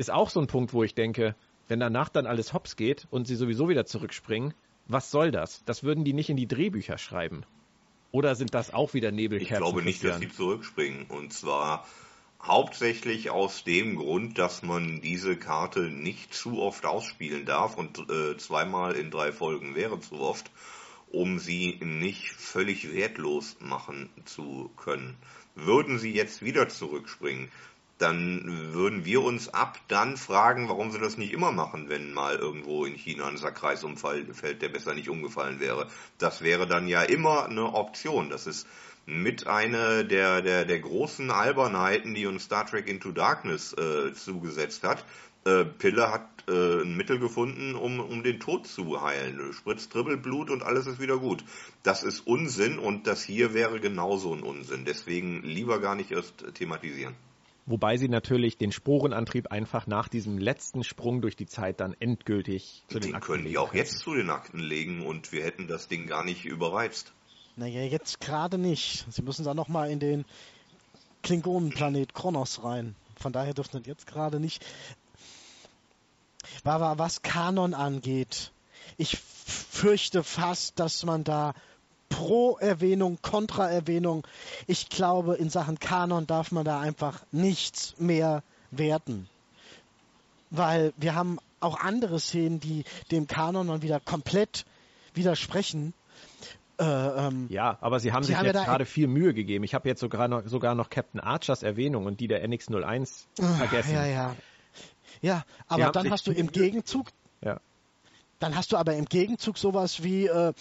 [0.01, 1.37] ist auch so ein Punkt, wo ich denke,
[1.69, 4.55] wenn danach dann alles hops geht und sie sowieso wieder zurückspringen,
[4.89, 5.63] was soll das?
[5.67, 7.45] Das würden die nicht in die Drehbücher schreiben.
[8.11, 9.55] Oder sind das auch wieder Nebelkerzen?
[9.55, 11.05] Ich glaube nicht, dass sie zurückspringen.
[11.07, 11.87] Und zwar
[12.43, 18.39] hauptsächlich aus dem Grund, dass man diese Karte nicht zu oft ausspielen darf und äh,
[18.39, 20.51] zweimal in drei Folgen wäre zu oft.
[21.11, 25.17] um sie nicht völlig wertlos machen zu können.
[25.57, 27.51] Würden sie jetzt wieder zurückspringen,
[28.01, 32.37] dann würden wir uns ab dann fragen, warum sie das nicht immer machen, wenn mal
[32.37, 35.87] irgendwo in China ein Sackkreis umfällt, der besser nicht umgefallen wäre.
[36.17, 38.31] Das wäre dann ja immer eine Option.
[38.31, 38.67] Das ist
[39.05, 44.83] mit einer der, der, der großen Albernheiten, die uns Star Trek Into Darkness äh, zugesetzt
[44.83, 45.05] hat.
[45.45, 49.53] Äh, Pille hat äh, ein Mittel gefunden, um, um den Tod zu heilen.
[49.53, 51.45] Spritzt Dribbelblut und alles ist wieder gut.
[51.83, 54.87] Das ist Unsinn und das hier wäre genauso ein Unsinn.
[54.87, 57.15] Deswegen lieber gar nicht erst thematisieren.
[57.71, 62.83] Wobei sie natürlich den Sporenantrieb einfach nach diesem letzten Sprung durch die Zeit dann endgültig
[62.89, 65.69] zu den, den Akten können die auch jetzt zu den Akten legen und wir hätten
[65.69, 67.13] das Ding gar nicht überreizt.
[67.55, 69.07] Naja, jetzt gerade nicht.
[69.09, 70.25] Sie müssen dann nochmal in den
[71.23, 72.97] Klingonenplanet Kronos rein.
[73.21, 74.67] Von daher dürften sie jetzt gerade nicht.
[76.65, 78.51] Aber was Kanon angeht,
[78.97, 81.55] ich fürchte fast, dass man da
[82.11, 84.27] Pro-Erwähnung, Kontra-Erwähnung.
[84.67, 89.29] Ich glaube, in Sachen Kanon darf man da einfach nichts mehr werten.
[90.51, 94.67] Weil wir haben auch andere Szenen, die dem Kanon dann wieder komplett
[95.15, 95.95] widersprechen.
[96.79, 99.65] Äh, ähm, ja, aber sie haben sie sich haben jetzt ja gerade viel Mühe gegeben.
[99.65, 103.27] Ich habe jetzt sogar noch, sogar noch Captain Archers Erwähnung und die der NX01
[103.59, 103.95] vergessen.
[103.95, 104.37] Ja, ja.
[105.23, 107.09] Ja, aber dann hast du im Gegenzug
[107.43, 107.61] ja.
[108.41, 110.53] Dann hast du aber im Gegenzug sowas wie, äh,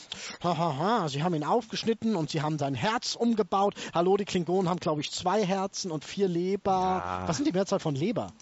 [0.44, 3.74] hahaha, sie haben ihn aufgeschnitten und sie haben sein Herz umgebaut.
[3.94, 6.72] Hallo, die Klingonen haben, glaube ich, zwei Herzen und vier Leber.
[6.72, 7.24] Ja.
[7.26, 8.34] Was sind die Mehrzahl von Leber?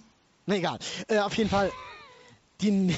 [0.47, 0.79] Na egal.
[1.07, 1.71] Äh, auf jeden Fall,
[2.61, 2.95] die,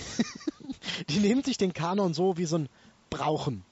[1.10, 2.70] die nehmen sich den Kanon so wie so ein
[3.10, 3.66] Brauchen.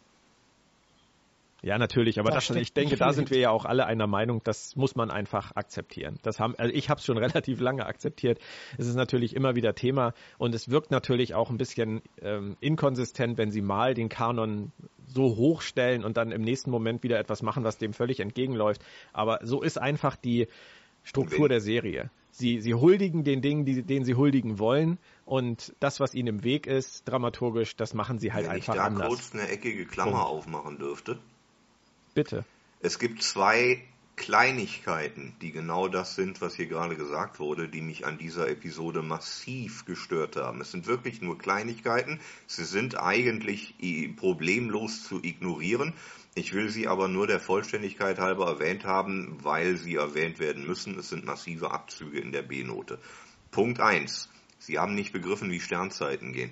[1.63, 4.41] Ja, natürlich, aber das, das ich denke, da sind wir ja auch alle einer Meinung,
[4.43, 6.19] das muss man einfach akzeptieren.
[6.21, 8.39] Das haben, also ich habe es schon relativ lange akzeptiert.
[8.77, 13.39] Es ist natürlich immer wieder Thema und es wirkt natürlich auch ein bisschen ähm, inkonsistent,
[13.39, 14.71] wenn sie mal den Kanon
[15.07, 18.83] so hochstellen und dann im nächsten Moment wieder etwas machen, was dem völlig entgegenläuft.
[19.11, 20.47] Aber so ist einfach die
[21.03, 22.11] Struktur der Serie.
[22.29, 26.43] Sie, sie huldigen den Dingen, die, denen sie huldigen wollen und das, was ihnen im
[26.43, 28.87] Weg ist, dramaturgisch, das machen sie halt Wenn einfach anders.
[28.87, 30.27] Wenn ich da kurz eine eckige Klammer Punkt.
[30.27, 31.19] aufmachen dürfte.
[32.17, 32.45] Bitte.
[32.79, 33.83] Es gibt zwei
[34.15, 39.03] Kleinigkeiten, die genau das sind, was hier gerade gesagt wurde, die mich an dieser Episode
[39.03, 40.59] massiv gestört haben.
[40.59, 42.19] Es sind wirklich nur Kleinigkeiten.
[42.47, 43.75] Sie sind eigentlich
[44.15, 45.93] problemlos zu ignorieren.
[46.33, 50.97] Ich will sie aber nur der Vollständigkeit halber erwähnt haben, weil sie erwähnt werden müssen.
[50.97, 52.97] Es sind massive Abzüge in der B-Note.
[53.51, 56.49] Punkt eins: Sie haben nicht begriffen, wie Sternzeiten gehen.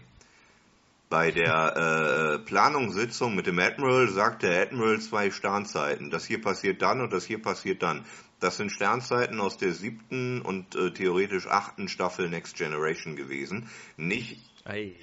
[1.09, 6.09] Bei der äh, Planungssitzung mit dem Admiral sagt der Admiral zwei Sternzeiten.
[6.09, 8.05] Das hier passiert dann und das hier passiert dann.
[8.39, 13.69] Das sind Sternzeiten aus der siebten und äh, theoretisch achten Staffel Next Generation gewesen.
[13.97, 14.41] Nicht.
[14.65, 14.95] Ei.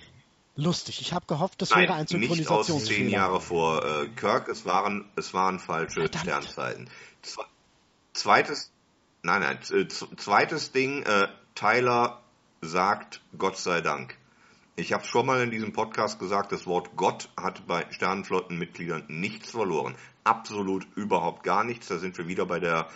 [0.55, 1.01] Lustig.
[1.01, 2.75] Ich habe gehofft, das Nein, wäre ein Synchronisationsfehler.
[2.75, 4.49] Nicht aus zehn Jahre vor äh, Kirk.
[4.49, 6.25] Es waren es waren falsche Verdammt.
[6.25, 6.91] Sternzeiten.
[7.23, 7.45] Zwe
[8.13, 8.71] zweites.
[9.23, 9.89] Nein, nein.
[9.89, 11.05] Zweites Ding.
[11.05, 12.21] Äh, Tyler
[12.61, 14.17] sagt Gott sei Dank.
[14.75, 19.51] Ich habe schon mal in diesem Podcast gesagt, das Wort Gott hat bei Sternenflottenmitgliedern nichts
[19.51, 19.95] verloren.
[20.25, 21.89] Absolut überhaupt gar nichts.
[21.89, 22.89] Da sind wir wieder bei der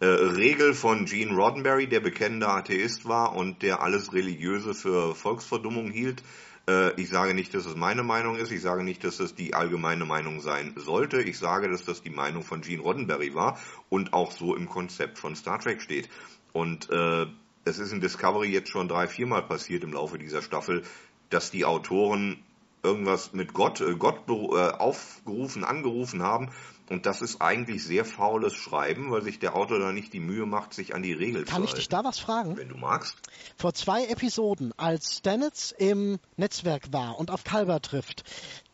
[0.00, 5.90] äh, Regel von Gene Roddenberry, der bekennender Atheist war und der alles Religiöse für Volksverdummung
[5.90, 6.22] hielt.
[6.68, 8.52] Äh, ich sage nicht, dass es meine Meinung ist.
[8.52, 11.22] Ich sage nicht, dass es die allgemeine Meinung sein sollte.
[11.22, 13.58] Ich sage, dass das die Meinung von Gene Roddenberry war
[13.88, 16.10] und auch so im Konzept von Star Trek steht.
[16.52, 17.24] Und äh,
[17.64, 20.82] es ist in Discovery jetzt schon drei, viermal passiert im Laufe dieser Staffel,
[21.30, 22.42] dass die Autoren
[22.84, 26.50] irgendwas mit Gott, äh, Gott äh, aufgerufen, angerufen haben.
[26.90, 30.44] Und das ist eigentlich sehr faules Schreiben, weil sich der Autor da nicht die Mühe
[30.44, 31.52] macht, sich an die Regeln zu halten.
[31.52, 32.58] Kann ich dich da was fragen?
[32.58, 33.16] Wenn du magst.
[33.56, 38.24] Vor zwei Episoden, als Stanitz im Netzwerk war und auf Kalber trifft,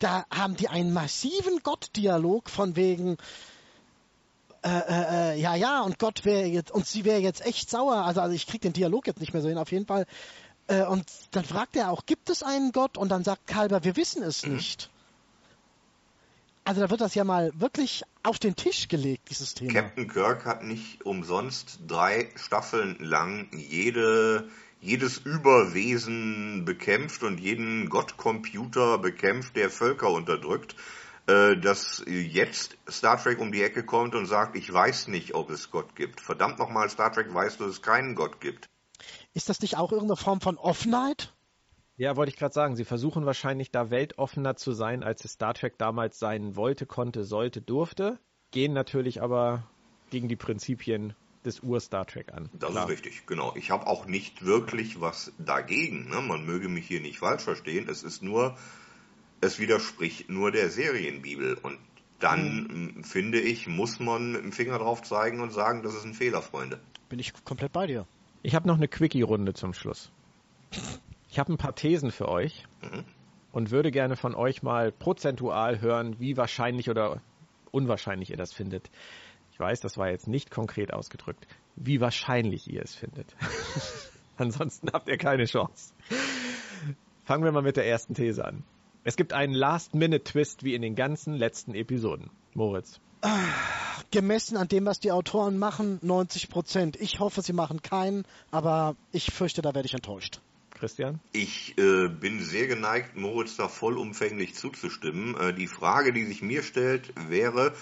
[0.01, 3.17] da haben die einen massiven Gott-Dialog von wegen,
[4.65, 8.05] äh, äh, äh ja, ja, und Gott wäre jetzt, und sie wäre jetzt echt sauer.
[8.05, 9.59] Also, also ich krieg den Dialog jetzt nicht mehr so hin.
[9.59, 10.05] Auf jeden Fall
[10.71, 12.97] äh, und dann fragt er auch, gibt es einen Gott?
[12.97, 14.57] Und dann sagt Kalber, wir wissen es mhm.
[14.57, 14.89] nicht.
[16.65, 19.73] Also da wird das ja mal wirklich auf den Tisch gelegt, dieses Thema.
[19.73, 24.49] Captain Kirk hat nicht umsonst drei Staffeln lang jede,
[24.81, 30.77] jedes Überwesen bekämpft und jeden Gottcomputer bekämpft, der Völker unterdrückt.
[31.27, 35.51] Äh, dass jetzt Star Trek um die Ecke kommt und sagt, ich weiß nicht, ob
[35.51, 36.21] es Gott gibt.
[36.21, 38.69] Verdammt nochmal, Star Trek weiß, dass es keinen Gott gibt.
[39.33, 41.35] Ist das nicht auch irgendeine Form von Offenheit?
[41.97, 42.77] Ja, wollte ich gerade sagen.
[42.77, 47.25] Sie versuchen wahrscheinlich da weltoffener zu sein, als es Star Trek damals sein wollte, konnte,
[47.25, 48.19] sollte, durfte.
[48.51, 49.65] Gehen natürlich aber
[50.11, 51.15] gegen die Prinzipien
[51.45, 52.51] des Ur-Star Trek an.
[52.53, 52.85] Das Klar.
[52.85, 53.55] ist richtig, genau.
[53.55, 56.09] Ich habe auch nicht wirklich was dagegen.
[56.11, 56.21] Ne?
[56.21, 57.89] Man möge mich hier nicht falsch verstehen.
[57.89, 58.57] Es ist nur
[59.41, 61.55] es widerspricht nur der Serienbibel.
[61.55, 61.79] Und
[62.19, 63.05] dann, mhm.
[63.05, 66.43] finde ich, muss man mit dem Finger drauf zeigen und sagen, das ist ein Fehler,
[66.43, 66.79] Freunde.
[67.09, 68.07] Bin ich komplett bei dir.
[68.43, 70.11] Ich habe noch eine Quickie-Runde zum Schluss.
[71.31, 72.65] Ich habe ein paar Thesen für euch
[73.53, 77.21] und würde gerne von euch mal prozentual hören, wie wahrscheinlich oder
[77.71, 78.91] unwahrscheinlich ihr das findet.
[79.53, 83.37] Ich weiß, das war jetzt nicht konkret ausgedrückt, wie wahrscheinlich ihr es findet.
[84.39, 85.93] Ansonsten habt ihr keine Chance.
[87.25, 88.65] Fangen wir mal mit der ersten These an.
[89.05, 92.31] Es gibt einen Last-Minute-Twist wie in den ganzen letzten Episoden.
[92.55, 93.01] Moritz.
[94.11, 96.97] Gemessen an dem, was die Autoren machen, 90 Prozent.
[97.01, 100.41] Ich hoffe, sie machen keinen, aber ich fürchte, da werde ich enttäuscht.
[100.81, 101.21] Christian?
[101.33, 105.37] Ich äh, bin sehr geneigt, Moritz da vollumfänglich zuzustimmen.
[105.39, 107.75] Äh, die Frage, die sich mir stellt, wäre,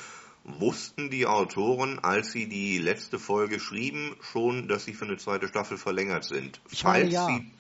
[0.44, 5.46] wussten die Autoren, als sie die letzte Folge schrieben, schon, dass sie für eine zweite
[5.48, 6.60] Staffel verlängert sind?
[6.70, 7.26] Ich meine, falls, ja.
[7.26, 7.50] sie,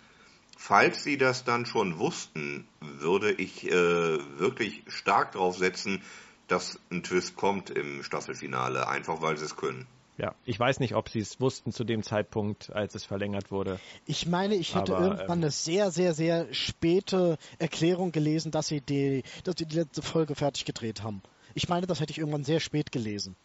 [0.56, 6.02] falls sie das dann schon wussten, würde ich äh, wirklich stark darauf setzen,
[6.48, 9.86] dass ein Twist kommt im Staffelfinale, einfach weil sie es können.
[10.16, 13.78] Ja, ich weiß nicht, ob sie es wussten zu dem Zeitpunkt, als es verlängert wurde.
[14.04, 18.66] Ich meine, ich hätte Aber, irgendwann ähm, eine sehr, sehr, sehr späte Erklärung gelesen, dass
[18.66, 21.22] sie die, dass sie die letzte Folge fertig gedreht haben.
[21.54, 23.36] Ich meine, das hätte ich irgendwann sehr spät gelesen.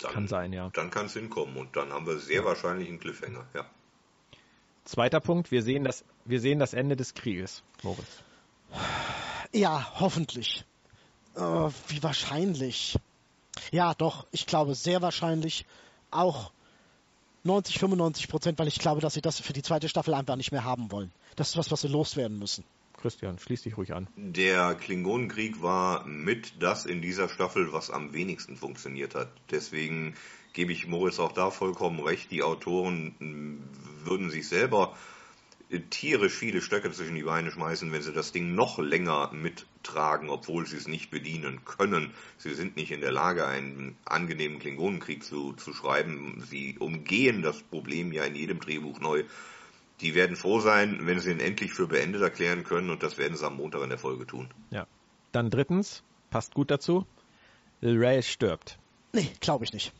[0.00, 0.70] Dann, kann sein, ja.
[0.70, 2.44] Dann kann es hinkommen und dann haben wir sehr ja.
[2.44, 3.64] wahrscheinlich einen Cliffhanger, ja.
[4.84, 8.24] Zweiter Punkt, wir sehen das, wir sehen das Ende des Krieges, Moritz.
[9.52, 10.64] Ja, hoffentlich.
[11.36, 11.40] Äh,
[11.88, 12.98] wie wahrscheinlich?
[13.70, 15.66] Ja, doch, ich glaube sehr wahrscheinlich
[16.10, 16.52] auch
[17.44, 20.52] 90, 95 Prozent, weil ich glaube, dass sie das für die zweite Staffel einfach nicht
[20.52, 21.10] mehr haben wollen.
[21.36, 22.64] Das ist was, was sie loswerden müssen.
[23.00, 24.08] Christian, schließ dich ruhig an.
[24.16, 29.28] Der Klingonenkrieg war mit das in dieser Staffel, was am wenigsten funktioniert hat.
[29.50, 30.14] Deswegen
[30.52, 32.30] gebe ich Moritz auch da vollkommen recht.
[32.30, 33.14] Die Autoren
[34.04, 34.94] würden sich selber
[35.90, 40.66] tierisch viele Stöcke zwischen die Beine schmeißen, wenn sie das Ding noch länger mittragen, obwohl
[40.66, 42.12] sie es nicht bedienen können.
[42.38, 46.42] Sie sind nicht in der Lage, einen angenehmen Klingonenkrieg zu, zu schreiben.
[46.48, 49.24] Sie umgehen das Problem ja in jedem Drehbuch neu.
[50.00, 53.36] Die werden froh sein, wenn sie ihn endlich für beendet erklären können und das werden
[53.36, 54.48] sie am Montag in der Folge tun.
[54.70, 54.86] Ja.
[55.32, 57.06] Dann drittens, passt gut dazu,
[57.82, 58.78] Ray stirbt.
[59.12, 59.92] Nee, glaube ich nicht.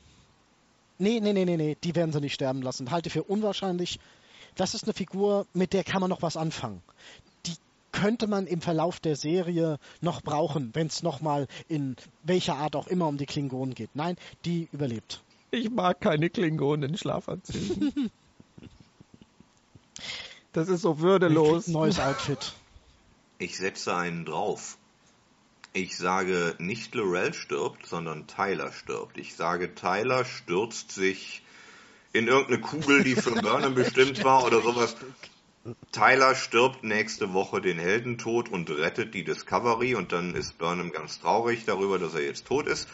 [0.98, 2.90] Nee, nee, nee, nee, nee, die werden sie nicht sterben lassen.
[2.90, 4.00] Halte für unwahrscheinlich
[4.56, 6.82] das ist eine Figur, mit der kann man noch was anfangen.
[7.46, 7.54] Die
[7.92, 12.86] könnte man im Verlauf der Serie noch brauchen, wenn es nochmal in welcher Art auch
[12.86, 13.90] immer um die Klingonen geht.
[13.94, 15.22] Nein, die überlebt.
[15.50, 18.10] Ich mag keine Klingonen in Schlafanzügen.
[20.52, 21.66] das ist so würdelos.
[21.66, 22.54] Neues Outfit.
[23.38, 24.76] Ich setze einen drauf.
[25.72, 29.18] Ich sage nicht Lorel stirbt, sondern Tyler stirbt.
[29.18, 31.42] Ich sage, Tyler stürzt sich
[32.12, 34.96] in irgendeine Kugel, die für Burnham bestimmt war oder sowas.
[35.92, 41.20] Tyler stirbt nächste Woche den Heldentod und rettet die Discovery und dann ist Burnham ganz
[41.20, 42.88] traurig darüber, dass er jetzt tot ist.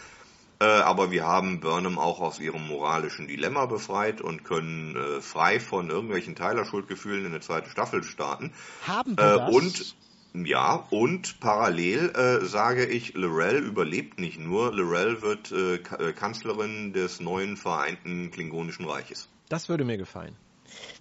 [0.59, 5.61] Äh, aber wir haben Burnham auch aus ihrem moralischen Dilemma befreit und können äh, frei
[5.61, 8.53] von irgendwelchen Tyler-Schuldgefühlen in eine zweite Staffel starten.
[8.87, 9.55] Haben wir äh, das?
[9.55, 9.97] Und
[10.45, 16.93] ja, und parallel äh, sage ich, Lorel überlebt nicht nur, Lorel wird äh, äh, Kanzlerin
[16.93, 19.28] des neuen vereinten Klingonischen Reiches.
[19.49, 20.37] Das würde mir gefallen.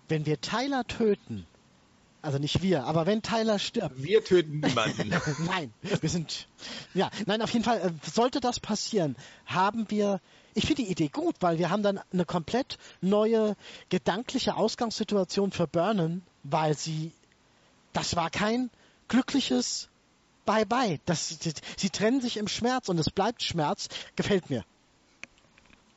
[0.08, 1.46] Wenn wir Tyler töten,
[2.22, 4.02] also nicht wir, aber wenn Tyler stirbt.
[4.02, 5.10] Wir töten niemanden.
[5.46, 6.48] nein, wir sind.
[6.94, 9.16] Ja, nein, auf jeden Fall, äh, sollte das passieren,
[9.46, 10.22] haben wir.
[10.54, 13.56] Ich finde die Idee gut, weil wir haben dann eine komplett neue
[13.90, 17.12] gedankliche Ausgangssituation für Burnham, weil sie.
[17.94, 18.70] Das war kein
[19.08, 19.90] glückliches
[20.46, 21.00] Bye-bye.
[21.06, 21.38] Das,
[21.78, 23.90] sie trennen sich im Schmerz und es bleibt Schmerz.
[24.16, 24.64] Gefällt mir.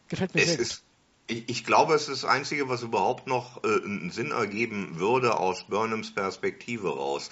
[0.08, 0.84] Gefällt mir es ist,
[1.26, 5.38] ich, ich, glaube, es ist das Einzige, was überhaupt noch äh, einen Sinn ergeben würde
[5.38, 7.30] aus Burnhams Perspektive raus.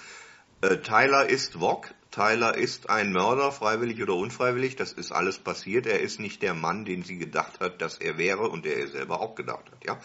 [0.61, 1.93] Äh, Tyler ist Wok.
[2.11, 4.75] Tyler ist ein Mörder, freiwillig oder unfreiwillig.
[4.75, 5.87] Das ist alles passiert.
[5.87, 8.87] Er ist nicht der Mann, den sie gedacht hat, dass er wäre und der er
[8.87, 9.85] selber auch gedacht hat.
[9.85, 9.99] Ja.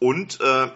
[0.00, 0.70] Und äh,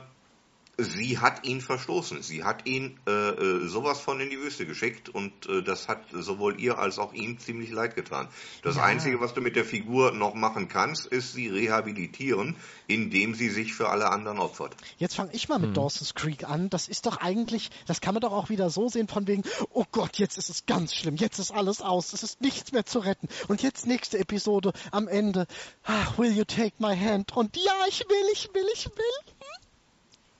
[0.79, 2.23] sie hat ihn verstoßen.
[2.23, 6.05] Sie hat ihn äh, äh, sowas von in die Wüste geschickt und äh, das hat
[6.13, 8.29] sowohl ihr als auch ihm ziemlich leid getan.
[8.63, 8.85] Das ja.
[8.85, 12.57] Einzige, was du mit der Figur noch machen kannst, ist sie rehabilitieren,
[12.87, 14.77] indem sie sich für alle anderen opfert.
[14.99, 15.75] Jetzt fange ich mal mit hm.
[15.75, 16.71] Dawson's Creek an.
[16.71, 19.85] Das ist doch eigentlich, das kann man doch auch wieder so sehen von wegen, oh
[19.93, 22.99] Gott, jetzt ist es ganz schlimm, jetzt ist alles aus, es ist nichts mehr zu
[22.99, 23.29] retten.
[23.49, 25.47] Und jetzt nächste Episode am Ende,
[25.85, 27.37] ah, will you take my hand?
[27.37, 29.34] Und ja, ich will, ich will, ich will.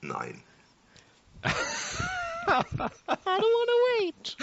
[0.07, 0.41] Nein.
[1.43, 1.49] I
[2.47, 2.79] don't
[3.25, 4.37] wanna wait.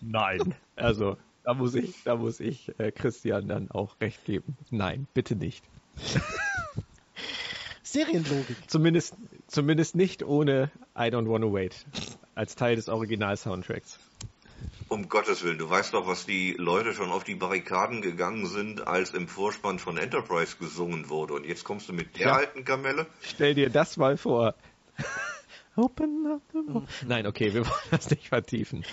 [0.00, 0.54] Nein.
[0.76, 4.56] Also, da muss ich, da muss ich äh, Christian dann auch recht geben.
[4.70, 5.64] Nein, bitte nicht.
[7.82, 8.56] Serienlogik.
[8.66, 9.14] Zumindest,
[9.46, 11.86] zumindest nicht ohne I Don't Wanna Wait
[12.34, 13.98] als Teil des Original-Soundtracks.
[14.88, 18.86] Um Gottes Willen, du weißt doch, was die Leute schon auf die Barrikaden gegangen sind,
[18.86, 21.34] als im Vorspann von Enterprise gesungen wurde.
[21.34, 22.32] Und jetzt kommst du mit der ja.
[22.34, 23.06] alten Kamelle?
[23.22, 24.54] Stell dir das mal vor.
[25.76, 28.84] Open up the Nein, okay, wir wollen das nicht vertiefen.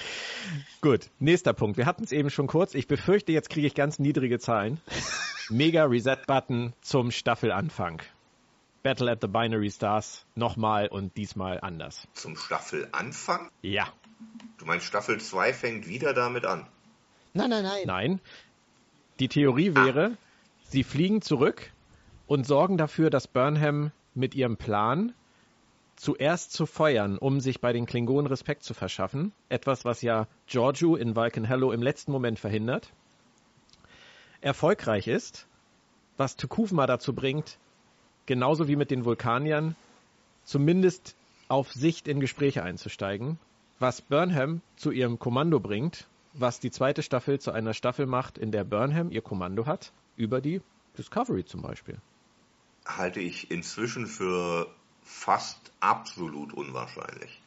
[0.81, 1.77] Gut, nächster Punkt.
[1.77, 2.75] Wir hatten es eben schon kurz.
[2.75, 4.79] Ich befürchte, jetzt kriege ich ganz niedrige Zahlen.
[5.49, 8.01] Mega Reset-Button zum Staffelanfang.
[8.83, 12.07] Battle at the Binary Stars nochmal und diesmal anders.
[12.13, 13.49] Zum Staffelanfang?
[13.63, 13.87] Ja.
[14.59, 16.67] Du meinst, Staffel 2 fängt wieder damit an?
[17.33, 17.83] Nein, nein, nein.
[17.85, 18.21] Nein.
[19.19, 20.17] Die Theorie wäre, ah.
[20.69, 21.71] sie fliegen zurück
[22.27, 25.13] und sorgen dafür, dass Burnham mit ihrem Plan
[25.95, 29.31] zuerst zu feuern, um sich bei den Klingonen Respekt zu verschaffen.
[29.49, 32.91] Etwas, was ja Giorgio in Vulcan Hello im letzten Moment verhindert.
[34.41, 35.47] Erfolgreich ist,
[36.17, 37.57] was Tukuvma dazu bringt,
[38.25, 39.75] genauso wie mit den Vulkaniern,
[40.43, 41.15] zumindest
[41.47, 43.39] auf Sicht in Gespräche einzusteigen,
[43.79, 48.51] was Burnham zu ihrem Kommando bringt, was die zweite Staffel zu einer Staffel macht, in
[48.51, 50.61] der Burnham ihr Kommando hat, über die
[50.97, 51.97] Discovery zum Beispiel.
[52.85, 54.67] Halte ich inzwischen für
[55.05, 57.41] fast absolut unwahrscheinlich.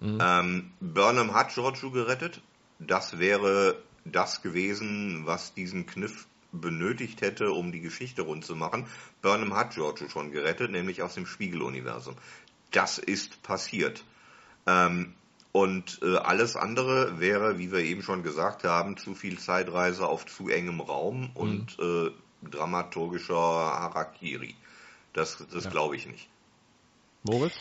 [0.00, 0.18] Mhm.
[0.20, 2.40] Ähm, Burnham hat Giorgio gerettet.
[2.78, 8.86] Das wäre das gewesen, was diesen Kniff benötigt hätte, um die Geschichte rund zu machen.
[9.22, 12.14] Burnham hat Giorgio schon gerettet, nämlich aus dem Spiegeluniversum.
[12.70, 14.04] Das ist passiert.
[14.66, 15.14] Ähm,
[15.52, 20.26] und äh, alles andere wäre, wie wir eben schon gesagt haben, zu viel Zeitreise auf
[20.26, 21.30] zu engem Raum mhm.
[21.34, 22.10] und äh,
[22.50, 24.54] dramaturgischer Harakiri.
[25.12, 25.70] Das, das ja.
[25.70, 26.28] glaube ich nicht.
[27.24, 27.54] Moritz?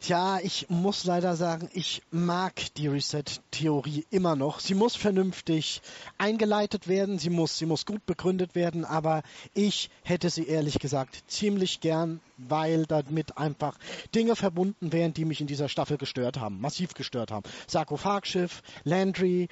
[0.00, 4.60] Tja, ich muss leider sagen, ich mag die Reset-Theorie immer noch.
[4.60, 5.82] Sie muss vernünftig
[6.18, 9.22] eingeleitet werden, sie muss, sie muss gut begründet werden, aber
[9.54, 13.76] ich hätte sie ehrlich gesagt ziemlich gern, weil damit einfach
[14.14, 17.48] Dinge verbunden wären, die mich in dieser Staffel gestört haben, massiv gestört haben.
[17.66, 19.48] Sarkophagschiff, Landry,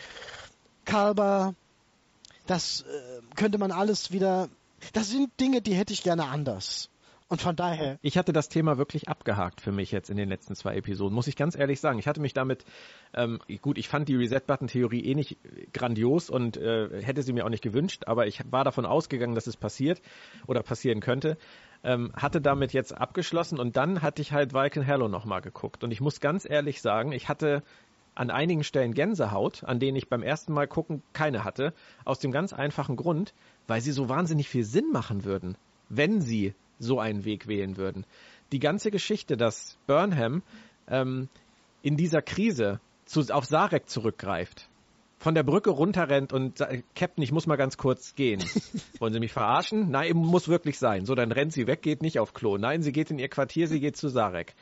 [0.84, 1.54] Kalber,
[2.46, 4.48] das äh, könnte man alles wieder.
[4.92, 6.88] Das sind Dinge, die hätte ich gerne anders.
[7.29, 7.99] Und von daher.
[8.03, 11.27] Ich hatte das Thema wirklich abgehakt für mich jetzt in den letzten zwei Episoden, muss
[11.27, 11.99] ich ganz ehrlich sagen.
[11.99, 12.64] Ich hatte mich damit,
[13.14, 15.37] ähm, gut, ich fand die Reset-Button-Theorie eh nicht
[15.72, 19.49] grandios und äh, hätte sie mir auch nicht gewünscht, aber ich war davon ausgegangen, dass
[19.49, 20.01] es passiert
[20.47, 21.37] oder passieren könnte.
[21.83, 25.83] Ähm, hatte damit jetzt abgeschlossen und dann hatte ich halt Vulcan Hello nochmal geguckt.
[25.83, 27.64] Und ich muss ganz ehrlich sagen, ich hatte
[28.14, 31.74] an einigen Stellen Gänsehaut, an denen ich beim ersten Mal gucken keine hatte,
[32.05, 33.35] aus dem ganz einfachen Grund,
[33.66, 35.59] weil sie so wahnsinnig viel Sinn machen würden,
[35.89, 38.05] wenn sie so einen Weg wählen würden.
[38.53, 40.43] Die ganze Geschichte, dass Burnham
[40.89, 41.29] ähm,
[41.83, 44.68] in dieser Krise zu, auf Sarek zurückgreift,
[45.18, 48.43] von der Brücke runterrennt und sagt, Captain, ich muss mal ganz kurz gehen.
[48.99, 49.91] Wollen Sie mich verarschen?
[49.91, 51.07] Nein, muss wirklich sein.
[51.07, 52.59] So, dann rennt sie weg, geht nicht auf Klo.
[52.59, 54.55] Nein, sie geht in ihr Quartier, sie geht zu Sarek.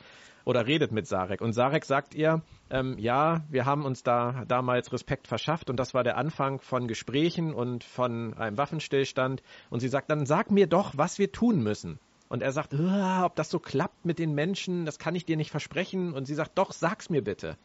[0.45, 1.41] Oder redet mit Sarek.
[1.41, 5.95] Und Sarek sagt ihr, ähm, ja, wir haben uns da damals Respekt verschafft und das
[5.95, 9.41] war der Anfang von Gesprächen und von einem Waffenstillstand.
[9.71, 11.99] Und sie sagt, dann sag mir doch, was wir tun müssen.
[12.29, 15.51] Und er sagt, ob das so klappt mit den Menschen, das kann ich dir nicht
[15.51, 16.13] versprechen.
[16.13, 17.57] Und sie sagt, doch, sag's mir bitte.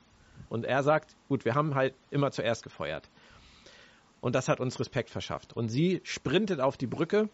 [0.49, 3.11] Und er sagt, gut, wir haben halt immer zuerst gefeuert.
[4.21, 5.55] Und das hat uns Respekt verschafft.
[5.55, 7.29] Und sie sprintet auf die Brücke,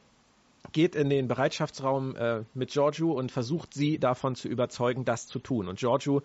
[0.73, 5.39] geht in den Bereitschaftsraum äh, mit Giorgio und versucht sie davon zu überzeugen, das zu
[5.39, 5.69] tun.
[5.69, 6.23] Und Giorgio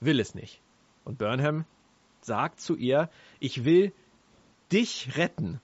[0.00, 0.60] will es nicht.
[1.04, 1.64] Und Burnham
[2.20, 3.08] sagt zu ihr,
[3.38, 3.92] ich will
[4.70, 5.60] dich retten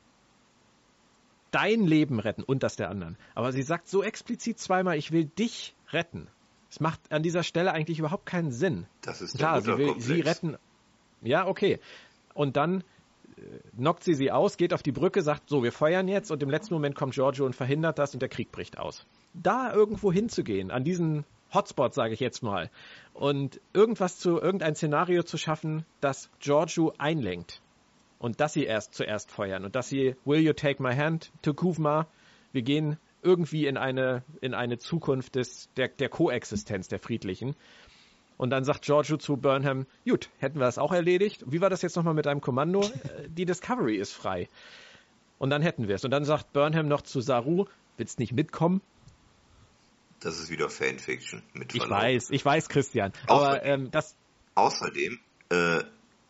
[1.57, 3.17] dein Leben retten und das der anderen.
[3.35, 6.29] Aber sie sagt so explizit zweimal, ich will dich retten.
[6.71, 8.87] Es macht an dieser Stelle eigentlich überhaupt keinen Sinn.
[9.01, 10.59] Das ist Klar, sie will sie retten.
[11.23, 11.81] Ja, okay.
[12.35, 12.85] Und dann
[13.76, 16.51] knockt sie sie aus, geht auf die Brücke, sagt so, wir feuern jetzt und im
[16.51, 19.07] letzten Moment kommt Giorgio und verhindert das und der Krieg bricht aus.
[19.34, 22.70] Da irgendwo hinzugehen, an diesen Hotspot, sage ich jetzt mal,
[23.14, 27.61] und irgendwas zu, irgendein Szenario zu schaffen, das Giorgio einlenkt
[28.18, 31.55] und dass sie erst zuerst feuern und dass sie Will you take my hand to
[31.55, 32.07] Kuvma?
[32.53, 37.57] Wir gehen irgendwie in eine in eine Zukunft des der der Koexistenz der friedlichen.
[38.37, 41.45] Und dann sagt Giorgio zu Burnham, gut, hätten wir das auch erledigt.
[41.47, 42.82] Wie war das jetzt nochmal mit einem Kommando?
[42.82, 44.49] Äh, die Discovery ist frei.
[45.39, 46.05] Und dann hätten wir es.
[46.05, 47.66] Und dann sagt Burnham noch zu Saru,
[47.97, 48.80] willst nicht mitkommen?
[50.20, 51.43] Das ist wieder Fanfiction.
[51.53, 53.12] Mit ich weiß, ich weiß, Christian.
[53.26, 54.16] Aber ähm, das.
[54.55, 55.18] Außerdem,
[55.51, 55.82] äh,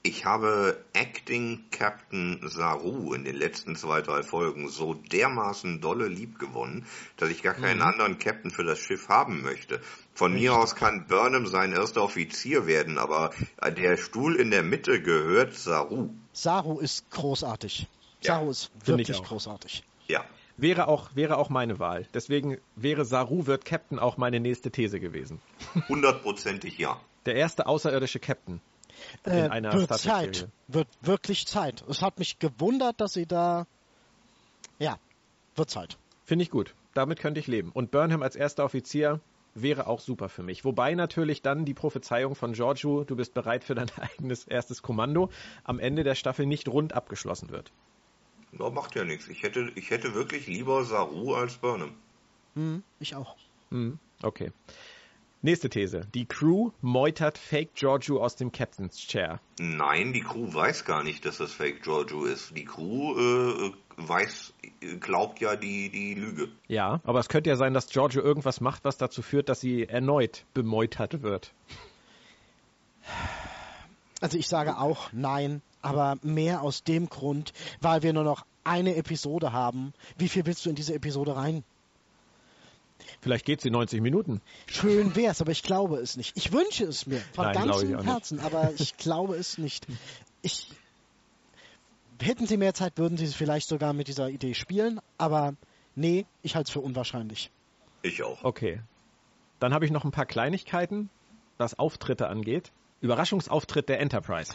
[0.02, 6.38] ich habe Acting Captain Saru in den letzten zwei, drei Folgen so dermaßen dolle lieb
[6.38, 6.86] gewonnen,
[7.16, 7.86] dass ich gar keinen mhm.
[7.86, 9.80] anderen Captain für das Schiff haben möchte.
[10.16, 13.32] Von mir aus kann Burnham sein erster Offizier werden, aber
[13.76, 16.08] der Stuhl in der Mitte gehört Saru.
[16.32, 17.86] Saru ist großartig.
[18.22, 18.36] Ja.
[18.36, 19.84] Saru ist wirklich großartig.
[20.06, 20.24] Ja.
[20.56, 22.06] Wäre auch, wäre auch meine Wahl.
[22.14, 25.38] Deswegen wäre Saru wird Captain auch meine nächste These gewesen.
[25.90, 26.98] Hundertprozentig ja.
[27.26, 28.62] Der erste außerirdische Captain.
[29.26, 29.92] in Äh, einer wird.
[29.98, 30.48] Zeit.
[30.66, 31.84] Wird wirklich Zeit.
[31.90, 33.66] Es hat mich gewundert, dass sie da.
[34.78, 34.98] Ja,
[35.56, 35.98] wird Zeit.
[36.24, 36.74] Finde ich gut.
[36.94, 37.70] Damit könnte ich leben.
[37.74, 39.20] Und Burnham als erster Offizier
[39.62, 40.64] wäre auch super für mich.
[40.64, 45.30] Wobei natürlich dann die Prophezeiung von Giorgio, du bist bereit für dein eigenes erstes Kommando,
[45.64, 47.72] am Ende der Staffel nicht rund abgeschlossen wird.
[48.52, 49.28] Da macht ja nichts.
[49.28, 51.94] Ich hätte, ich hätte wirklich lieber Saru als Burnham.
[52.54, 53.36] Hm, ich auch.
[53.70, 54.52] Hm, okay.
[55.42, 56.08] Nächste These.
[56.14, 59.40] Die Crew meutert Fake Giorgio aus dem Captain's Chair.
[59.60, 62.56] Nein, die Crew weiß gar nicht, dass das Fake Giorgio ist.
[62.56, 64.55] Die Crew äh, weiß, äh,
[65.00, 66.48] glaubt ja die, die Lüge.
[66.68, 69.84] Ja, aber es könnte ja sein, dass Giorgio irgendwas macht, was dazu führt, dass sie
[69.84, 71.52] erneut bemeutert wird.
[74.20, 78.96] Also ich sage auch nein, aber mehr aus dem Grund, weil wir nur noch eine
[78.96, 79.92] Episode haben.
[80.18, 81.64] Wie viel willst du in diese Episode rein?
[83.20, 84.40] Vielleicht geht sie 90 Minuten.
[84.66, 86.36] Schön wär's, aber ich glaube es nicht.
[86.36, 88.02] Ich wünsche es mir von Nein, ganzem.
[88.02, 89.86] Herzen, aber ich glaube es nicht.
[90.42, 90.68] Ich
[92.20, 95.54] hätten sie mehr Zeit, würden sie vielleicht sogar mit dieser Idee spielen, aber
[95.94, 97.50] nee, ich halte es für unwahrscheinlich.
[98.02, 98.44] Ich auch.
[98.44, 98.80] Okay.
[99.60, 101.10] Dann habe ich noch ein paar Kleinigkeiten,
[101.58, 102.72] was Auftritte angeht.
[103.00, 104.52] Überraschungsauftritt der Enterprise.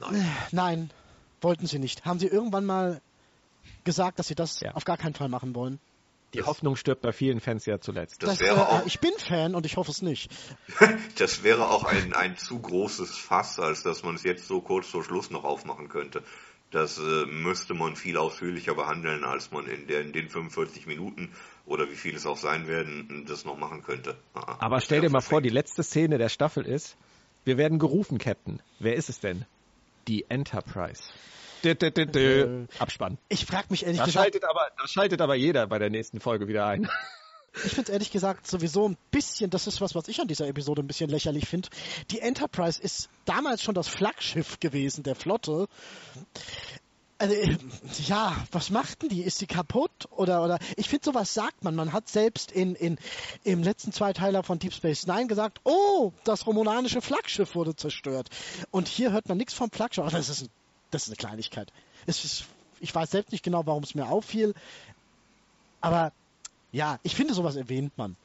[0.00, 0.28] Nein.
[0.50, 0.90] Nein,
[1.40, 2.04] wollten sie nicht.
[2.04, 3.00] Haben sie irgendwann mal
[3.84, 4.72] gesagt, dass sie das Ja.
[4.74, 5.78] auf gar keinen Fall machen wollen?
[6.34, 8.22] Die Das- Hoffnung stirbt bei vielen Fans ja zuletzt.
[8.22, 10.30] Das Das, wäre äh, auch- Ich bin Fan und ich hoffe es nicht.
[11.18, 14.88] Das wäre auch ein, ein zu großes Fass, als dass man es jetzt so kurz
[14.88, 16.22] vor Schluss noch aufmachen könnte.
[16.70, 21.30] Das äh, müsste man viel ausführlicher behandeln, als man in, der, in den 45 Minuten
[21.66, 24.16] oder wie viel es auch sein werden, das noch machen könnte.
[24.32, 26.96] Ah, Aber das stell dir mal vor, die letzte Szene der Staffel ist,
[27.44, 28.62] wir werden gerufen, Captain.
[28.78, 29.44] Wer ist es denn?
[30.08, 31.02] Die Enterprise.
[31.64, 32.66] Dö, dö, dö, dö.
[32.78, 33.18] Abspann.
[33.28, 36.20] Ich frage mich ehrlich Das gesagt, schaltet, aber, das schaltet aber jeder bei der nächsten
[36.20, 36.88] Folge wieder ein.
[37.54, 40.48] ich finde es ehrlich gesagt sowieso ein bisschen, das ist was, was ich an dieser
[40.48, 41.68] Episode ein bisschen lächerlich finde.
[42.10, 45.68] Die Enterprise ist damals schon das Flaggschiff gewesen der Flotte.
[47.18, 47.56] Also, äh,
[48.06, 49.22] ja, was macht denn die?
[49.22, 50.08] Ist die kaputt?
[50.10, 51.76] Oder, oder, ich finde, sowas sagt man.
[51.76, 52.98] Man hat selbst in, in,
[53.44, 58.28] im letzten Zweiteiler von Deep Space Nine gesagt, oh, das romulanische Flaggschiff wurde zerstört.
[58.72, 60.10] Und hier hört man nichts vom Flaggschiff.
[60.10, 60.48] Das ist, ein,
[60.92, 61.72] das ist eine Kleinigkeit.
[62.06, 62.44] Es ist,
[62.80, 64.54] ich weiß selbst nicht genau, warum es mir auffiel.
[65.80, 66.12] Aber,
[66.70, 68.16] ja, ich finde, sowas erwähnt man.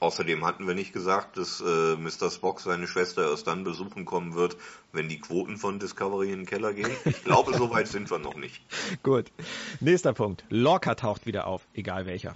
[0.00, 2.30] Außerdem hatten wir nicht gesagt, dass äh, Mr.
[2.30, 4.56] Spock seine Schwester erst dann besuchen kommen wird,
[4.92, 6.90] wenn die Quoten von Discovery in den Keller gehen.
[7.04, 8.62] Ich glaube, so weit sind wir noch nicht.
[9.02, 9.30] Gut.
[9.78, 10.44] Nächster Punkt.
[10.48, 12.34] Lorca taucht wieder auf, egal welcher.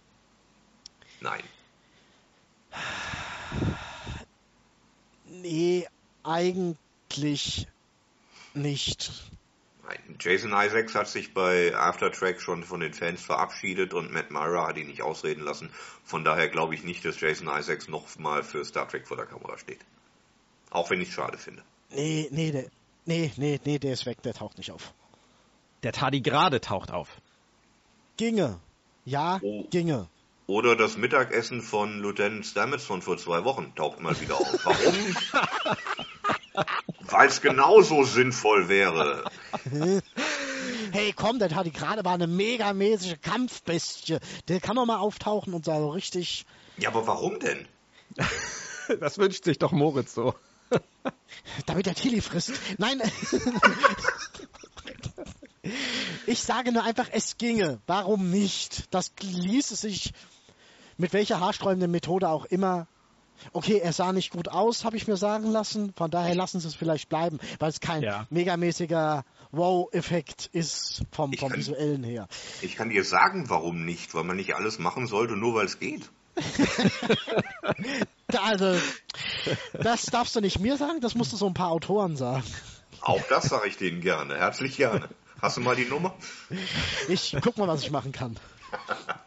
[1.22, 1.43] Nein.
[5.27, 5.89] Nee,
[6.22, 7.66] eigentlich
[8.57, 9.13] nicht.
[9.87, 10.17] Nein.
[10.19, 14.79] Jason Isaacs hat sich bei Aftertrack schon von den Fans verabschiedet und Matt Myra hat
[14.79, 15.71] ihn nicht ausreden lassen.
[16.05, 19.27] Von daher glaube ich nicht, dass Jason Isaacs noch mal für Star Trek vor der
[19.27, 19.81] Kamera steht.
[20.71, 21.63] Auch wenn ich es schade finde.
[21.91, 22.65] Nee, nee, der,
[23.05, 24.95] nee, nee, nee, der ist weg, der taucht nicht auf.
[25.83, 27.09] Der Tardigrade taucht auf.
[28.17, 28.59] Ginge.
[29.05, 29.65] Ja, Oh.
[29.71, 30.09] ginge.
[30.47, 34.65] Oder das Mittagessen von Lieutenant Stamets von vor zwei Wochen taucht mal wieder auf.
[34.65, 35.17] Warum?
[37.09, 39.25] Weil es genauso sinnvoll wäre.
[40.93, 44.19] Hey, komm, der Tardigrade war eine megamäßige Kampfbestie.
[44.49, 46.47] Der kann doch mal auftauchen und so richtig.
[46.79, 47.67] Ja, aber warum denn?
[49.01, 50.35] Das wünscht sich doch Moritz so.
[51.67, 52.53] Damit er Tilly frisst.
[52.77, 53.01] Nein.
[56.27, 57.81] ich sage nur einfach, es ginge.
[57.87, 58.93] Warum nicht?
[58.93, 60.13] Das ließe sich
[60.97, 62.87] mit welcher haarsträubenden Methode auch immer.
[63.53, 65.92] Okay, er sah nicht gut aus, habe ich mir sagen lassen.
[65.97, 68.26] Von daher lassen sie es vielleicht bleiben, weil es kein Ja.
[68.30, 72.26] megamäßiger Wow-Effekt ist vom, vom kann- visuellen her.
[72.62, 75.78] Ich kann dir sagen, warum nicht, weil man nicht alles machen sollte, nur weil es
[75.78, 76.11] geht.
[78.36, 78.76] Also,
[79.80, 82.42] das darfst du nicht mir sagen, das musst du so ein paar Autoren sagen.
[83.01, 85.09] Auch das sage ich denen gerne, herzlich gerne.
[85.40, 86.14] Hast du mal die Nummer?
[87.09, 88.36] Ich guck mal, was ich machen kann.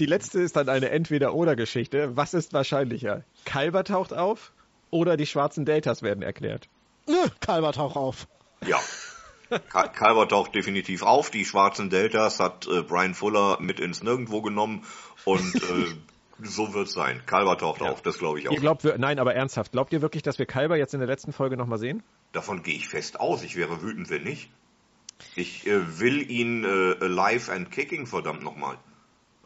[0.00, 2.16] Die letzte ist dann eine Entweder-Oder-Geschichte.
[2.16, 3.22] Was ist wahrscheinlicher?
[3.44, 4.52] Kalber taucht auf
[4.88, 6.68] oder die schwarzen Deltas werden erklärt?
[7.06, 8.26] Nö, Kalber tauch auf.
[8.66, 8.80] Ja.
[9.58, 11.30] Calvert taucht definitiv auf.
[11.30, 14.84] Die schwarzen Deltas hat äh, Brian Fuller mit ins Nirgendwo genommen
[15.26, 15.86] und äh,
[16.42, 17.20] so wird's sein.
[17.26, 18.52] Calvert taucht auf, das glaube ich auch.
[18.52, 21.08] Ihr glaubt, wir, nein, aber ernsthaft, glaubt ihr wirklich, dass wir Kalber jetzt in der
[21.08, 22.02] letzten Folge nochmal sehen?
[22.32, 23.42] Davon gehe ich fest aus.
[23.42, 24.50] Ich wäre wütend, wenn nicht.
[25.34, 28.78] Ich äh, will ihn äh, alive and kicking, verdammt nochmal.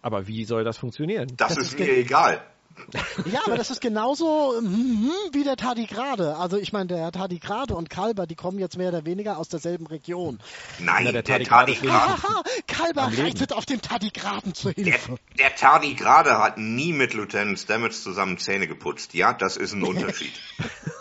[0.05, 1.33] Aber wie soll das funktionieren?
[1.39, 2.43] Das, Das ist ist mir egal.
[3.33, 6.37] Ja, aber das ist genauso mhm, wie der Tardigrade.
[6.37, 9.87] Also ich meine, der Tardigrade und Kalber, die kommen jetzt mehr oder weniger aus derselben
[9.87, 10.41] Region.
[10.81, 15.17] Nein, der der, Tardigrade ist Tardigrade, Haha, Kalber reitet auf dem Tardigraden der, Hilfe.
[15.39, 19.15] der Tardigrade hat nie mit Lieutenant Stamets zusammen Zähne geputzt.
[19.15, 20.33] Ja, das ist ein Unterschied.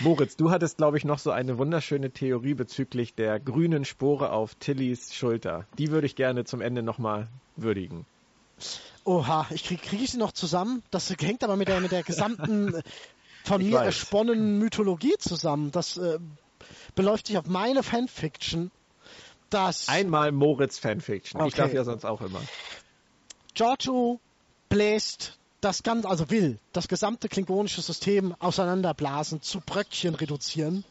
[0.00, 4.54] Moritz, du hattest, glaube ich, noch so eine wunderschöne Theorie bezüglich der grünen Spore auf
[4.54, 5.66] Tillys Schulter.
[5.78, 8.06] Die würde ich gerne zum Ende nochmal würdigen.
[9.04, 10.82] Oha, ich kriege krieg ich sie noch zusammen.
[10.90, 12.82] Das hängt aber mit der, mit der gesamten äh,
[13.44, 15.70] von mir ersponnenen Mythologie zusammen.
[15.70, 16.18] Das äh,
[16.94, 18.70] beläuft sich auf meine Fanfiction.
[19.50, 21.40] Das Einmal Moritz Fanfiction.
[21.40, 21.48] Okay.
[21.48, 22.42] Ich darf ja sonst auch immer.
[23.54, 24.20] Giorgio
[24.68, 30.84] bläst das Ganze, also will das gesamte klingonische System auseinanderblasen, zu Bröckchen reduzieren.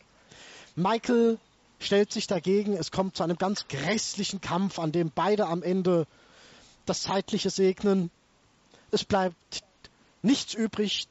[0.76, 1.40] Michael
[1.80, 2.74] stellt sich dagegen.
[2.74, 6.08] Es kommt zu einem ganz grässlichen Kampf, an dem beide am Ende
[6.86, 8.12] das Zeitliche segnen.
[8.92, 9.64] Es bleibt
[10.22, 11.08] nichts übrig.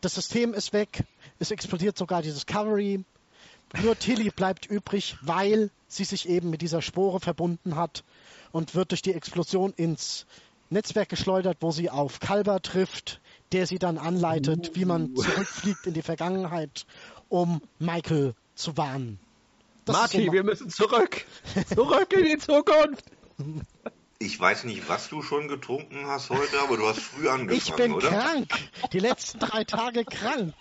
[0.00, 1.04] Das System ist weg.
[1.38, 3.04] Es explodiert sogar die Discovery.
[3.82, 8.04] Nur Tilly bleibt übrig, weil sie sich eben mit dieser Spore verbunden hat
[8.50, 10.26] und wird durch die Explosion ins
[10.72, 13.20] Netzwerk geschleudert, wo sie auf Kalber trifft,
[13.52, 16.86] der sie dann anleitet, wie man zurückfliegt in die Vergangenheit,
[17.28, 19.18] um Michael zu warnen.
[19.84, 21.24] Das Marty, so wir müssen zurück.
[21.74, 23.04] Zurück in die Zukunft.
[24.24, 27.74] Ich weiß nicht, was du schon getrunken hast heute, aber du hast früh angefangen, Ich
[27.74, 28.08] bin oder?
[28.08, 28.52] krank.
[28.92, 30.54] Die letzten drei Tage krank.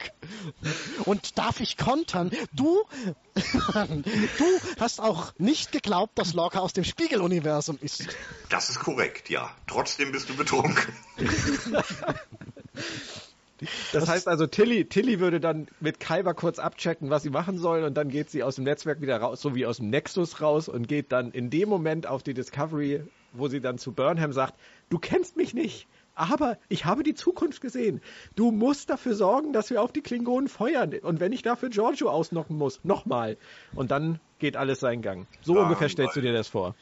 [1.05, 2.32] Und darf ich kontern?
[2.53, 2.84] Du,
[3.36, 8.07] du hast auch nicht geglaubt, dass Lorca aus dem Spiegeluniversum ist.
[8.49, 9.51] Das ist korrekt, ja.
[9.68, 10.93] Trotzdem bist du betrunken.
[13.93, 17.84] Das heißt also, Tilly, Tilly würde dann mit Kyber kurz abchecken, was sie machen soll,
[17.84, 20.68] und dann geht sie aus dem Netzwerk wieder raus, so wie aus dem Nexus raus,
[20.68, 23.03] und geht dann in dem Moment auf die Discovery
[23.34, 24.55] wo sie dann zu Burnham sagt,
[24.89, 28.01] du kennst mich nicht, aber ich habe die Zukunft gesehen.
[28.36, 30.93] Du musst dafür sorgen, dass wir auf die Klingonen feuern.
[31.01, 33.38] Und wenn ich dafür Giorgio ausnocken muss, nochmal.
[33.73, 35.27] Und dann geht alles seinen Gang.
[35.41, 36.75] So ah, ungefähr stellst du dir das vor.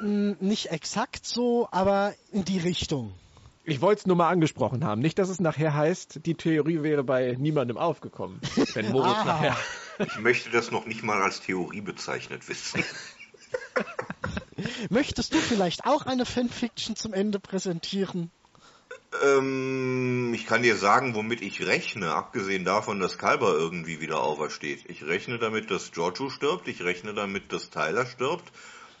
[0.00, 3.12] Nicht exakt so, aber in die Richtung.
[3.66, 5.00] Ich wollte es nur mal angesprochen haben.
[5.00, 8.40] Nicht, dass es nachher heißt, die Theorie wäre bei niemandem aufgekommen.
[8.74, 9.24] Wenn Moritz ah.
[9.24, 9.56] nachher.
[9.98, 12.82] Ich möchte das noch nicht mal als Theorie bezeichnet wissen.
[14.90, 18.30] Möchtest du vielleicht auch eine Fanfiction zum Ende präsentieren?
[19.22, 24.84] Ähm, ich kann dir sagen, womit ich rechne, abgesehen davon, dass Kalber irgendwie wieder aufersteht.
[24.88, 28.52] Ich rechne damit, dass Giorgio stirbt, ich rechne damit, dass Tyler stirbt,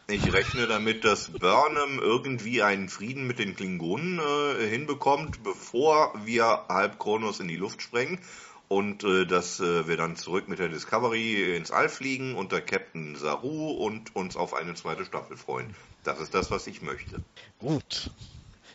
[0.06, 6.66] ich rechne damit, dass Burnham irgendwie einen Frieden mit den Klingonen äh, hinbekommt, bevor wir
[6.68, 8.20] halb Kronos in die Luft sprengen
[8.68, 13.16] und äh, dass äh, wir dann zurück mit der Discovery ins All fliegen unter Captain
[13.16, 15.74] Saru und uns auf eine zweite Staffel freuen.
[16.02, 17.22] Das ist das, was ich möchte.
[17.58, 18.10] Gut.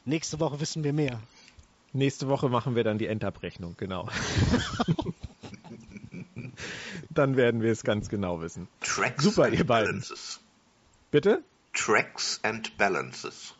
[0.05, 1.21] Nächste Woche wissen wir mehr.
[1.93, 4.07] Nächste Woche machen wir dann die Endabrechnung, genau.
[7.09, 8.67] dann werden wir es ganz genau wissen.
[8.81, 9.87] Tracks Super, ihr beiden.
[9.87, 10.39] Balances.
[11.11, 11.43] Bitte?
[11.73, 13.53] Tracks and Balances.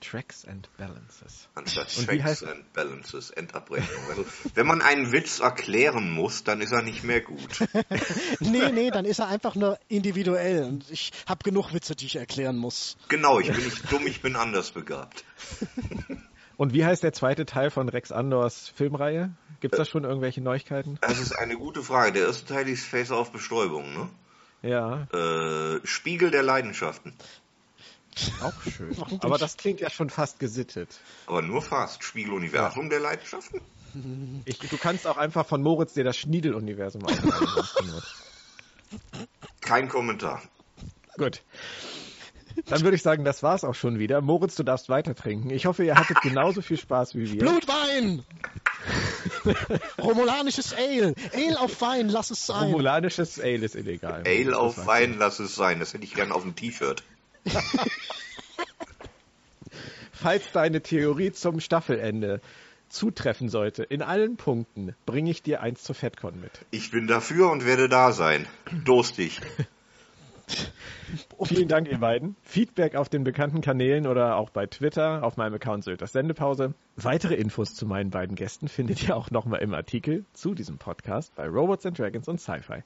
[0.00, 1.48] Tracks and Balances.
[1.54, 2.44] Anstatt Und Tracks heißt...
[2.44, 4.02] and Balances, Endabrechnung.
[4.08, 4.24] Also,
[4.54, 7.60] wenn man einen Witz erklären muss, dann ist er nicht mehr gut.
[8.40, 10.64] nee, nee, dann ist er einfach nur individuell.
[10.64, 12.96] Und ich habe genug Witze, die ich erklären muss.
[13.08, 15.24] Genau, ich bin nicht dumm, ich bin anders begabt.
[16.56, 19.34] Und wie heißt der zweite Teil von Rex Andors Filmreihe?
[19.60, 20.98] Gibt es da schon irgendwelche Neuigkeiten?
[21.00, 22.12] Das ist eine gute Frage.
[22.12, 24.08] Der erste Teil ist Face auf Bestäubung, ne?
[24.62, 25.06] Ja.
[25.12, 27.14] Äh, Spiegel der Leidenschaften.
[28.42, 28.96] Auch schön.
[29.20, 31.00] Aber das klingt ja schon fast gesittet.
[31.26, 32.02] Aber nur fast.
[32.04, 32.88] Spiegeluniversum ja.
[32.90, 33.60] der Leidenschaften?
[34.44, 38.02] Ich, du kannst auch einfach von Moritz dir das Schniedeluniversum ausmachen.
[39.60, 40.42] Kein Kommentar.
[41.16, 41.42] Gut.
[42.66, 44.20] Dann würde ich sagen, das war's auch schon wieder.
[44.20, 45.50] Moritz, du darfst weiter trinken.
[45.50, 47.40] Ich hoffe, ihr hattet genauso viel Spaß wie wir.
[47.40, 48.24] Blutwein!
[50.00, 51.14] Romulanisches Ale.
[51.32, 52.64] Ale auf Wein, lass es sein.
[52.64, 54.24] Romulanisches Ale ist illegal.
[54.26, 55.78] Ale auf Wein, lass es sein.
[55.80, 57.02] Das hätte ich gern auf dem T-Shirt.
[60.12, 62.40] Falls deine Theorie zum Staffelende
[62.90, 66.50] zutreffen sollte, in allen Punkten, bringe ich dir eins zur FedCon mit.
[66.70, 68.46] Ich bin dafür und werde da sein.
[68.84, 69.40] Durstig.
[71.44, 72.36] Vielen Dank, ihr beiden.
[72.42, 76.74] Feedback auf den bekannten Kanälen oder auch bei Twitter auf meinem Account Sylters Sendepause.
[76.96, 81.34] Weitere Infos zu meinen beiden Gästen findet ihr auch nochmal im Artikel zu diesem Podcast
[81.34, 82.82] bei Robots and Dragons und Sci-Fi.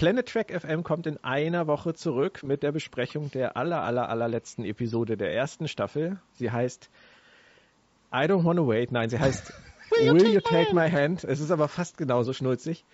[0.00, 4.64] Planet Track FM kommt in einer Woche zurück mit der Besprechung der aller, aller, allerletzten
[4.64, 6.18] Episode der ersten Staffel.
[6.32, 6.88] Sie heißt
[8.10, 8.92] I Don't Wanna Wait.
[8.92, 9.52] Nein, sie heißt
[9.90, 11.24] Will, you, Will take, you take my hand?
[11.24, 12.86] Es ist aber fast genauso schnulzig.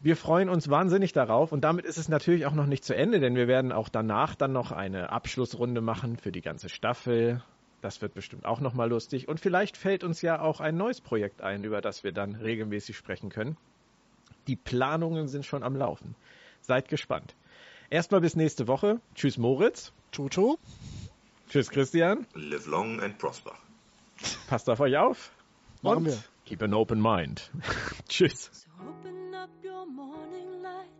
[0.00, 3.20] Wir freuen uns wahnsinnig darauf und damit ist es natürlich auch noch nicht zu Ende,
[3.20, 7.40] denn wir werden auch danach dann noch eine Abschlussrunde machen für die ganze Staffel.
[7.82, 11.40] Das wird bestimmt auch nochmal lustig und vielleicht fällt uns ja auch ein neues Projekt
[11.40, 13.56] ein, über das wir dann regelmäßig sprechen können.
[14.46, 16.14] Die Planungen sind schon am Laufen.
[16.60, 17.34] Seid gespannt.
[17.90, 19.00] Erstmal bis nächste Woche.
[19.14, 19.92] Tschüss Moritz.
[20.12, 20.56] Tutu.
[21.48, 22.26] Tschüss Christian.
[22.34, 23.52] Live long and prosper.
[24.48, 25.30] Passt auf euch auf.
[25.82, 26.24] Machen Und wir.
[26.46, 27.50] Keep an open mind.
[28.08, 28.50] Tschüss.
[28.52, 30.90] So open up your morning light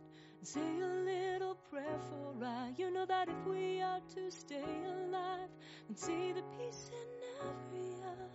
[0.47, 2.71] say a little prayer for I.
[2.77, 5.49] You know that if we are to stay alive
[5.89, 7.07] and see the peace in
[7.41, 8.27] every eye.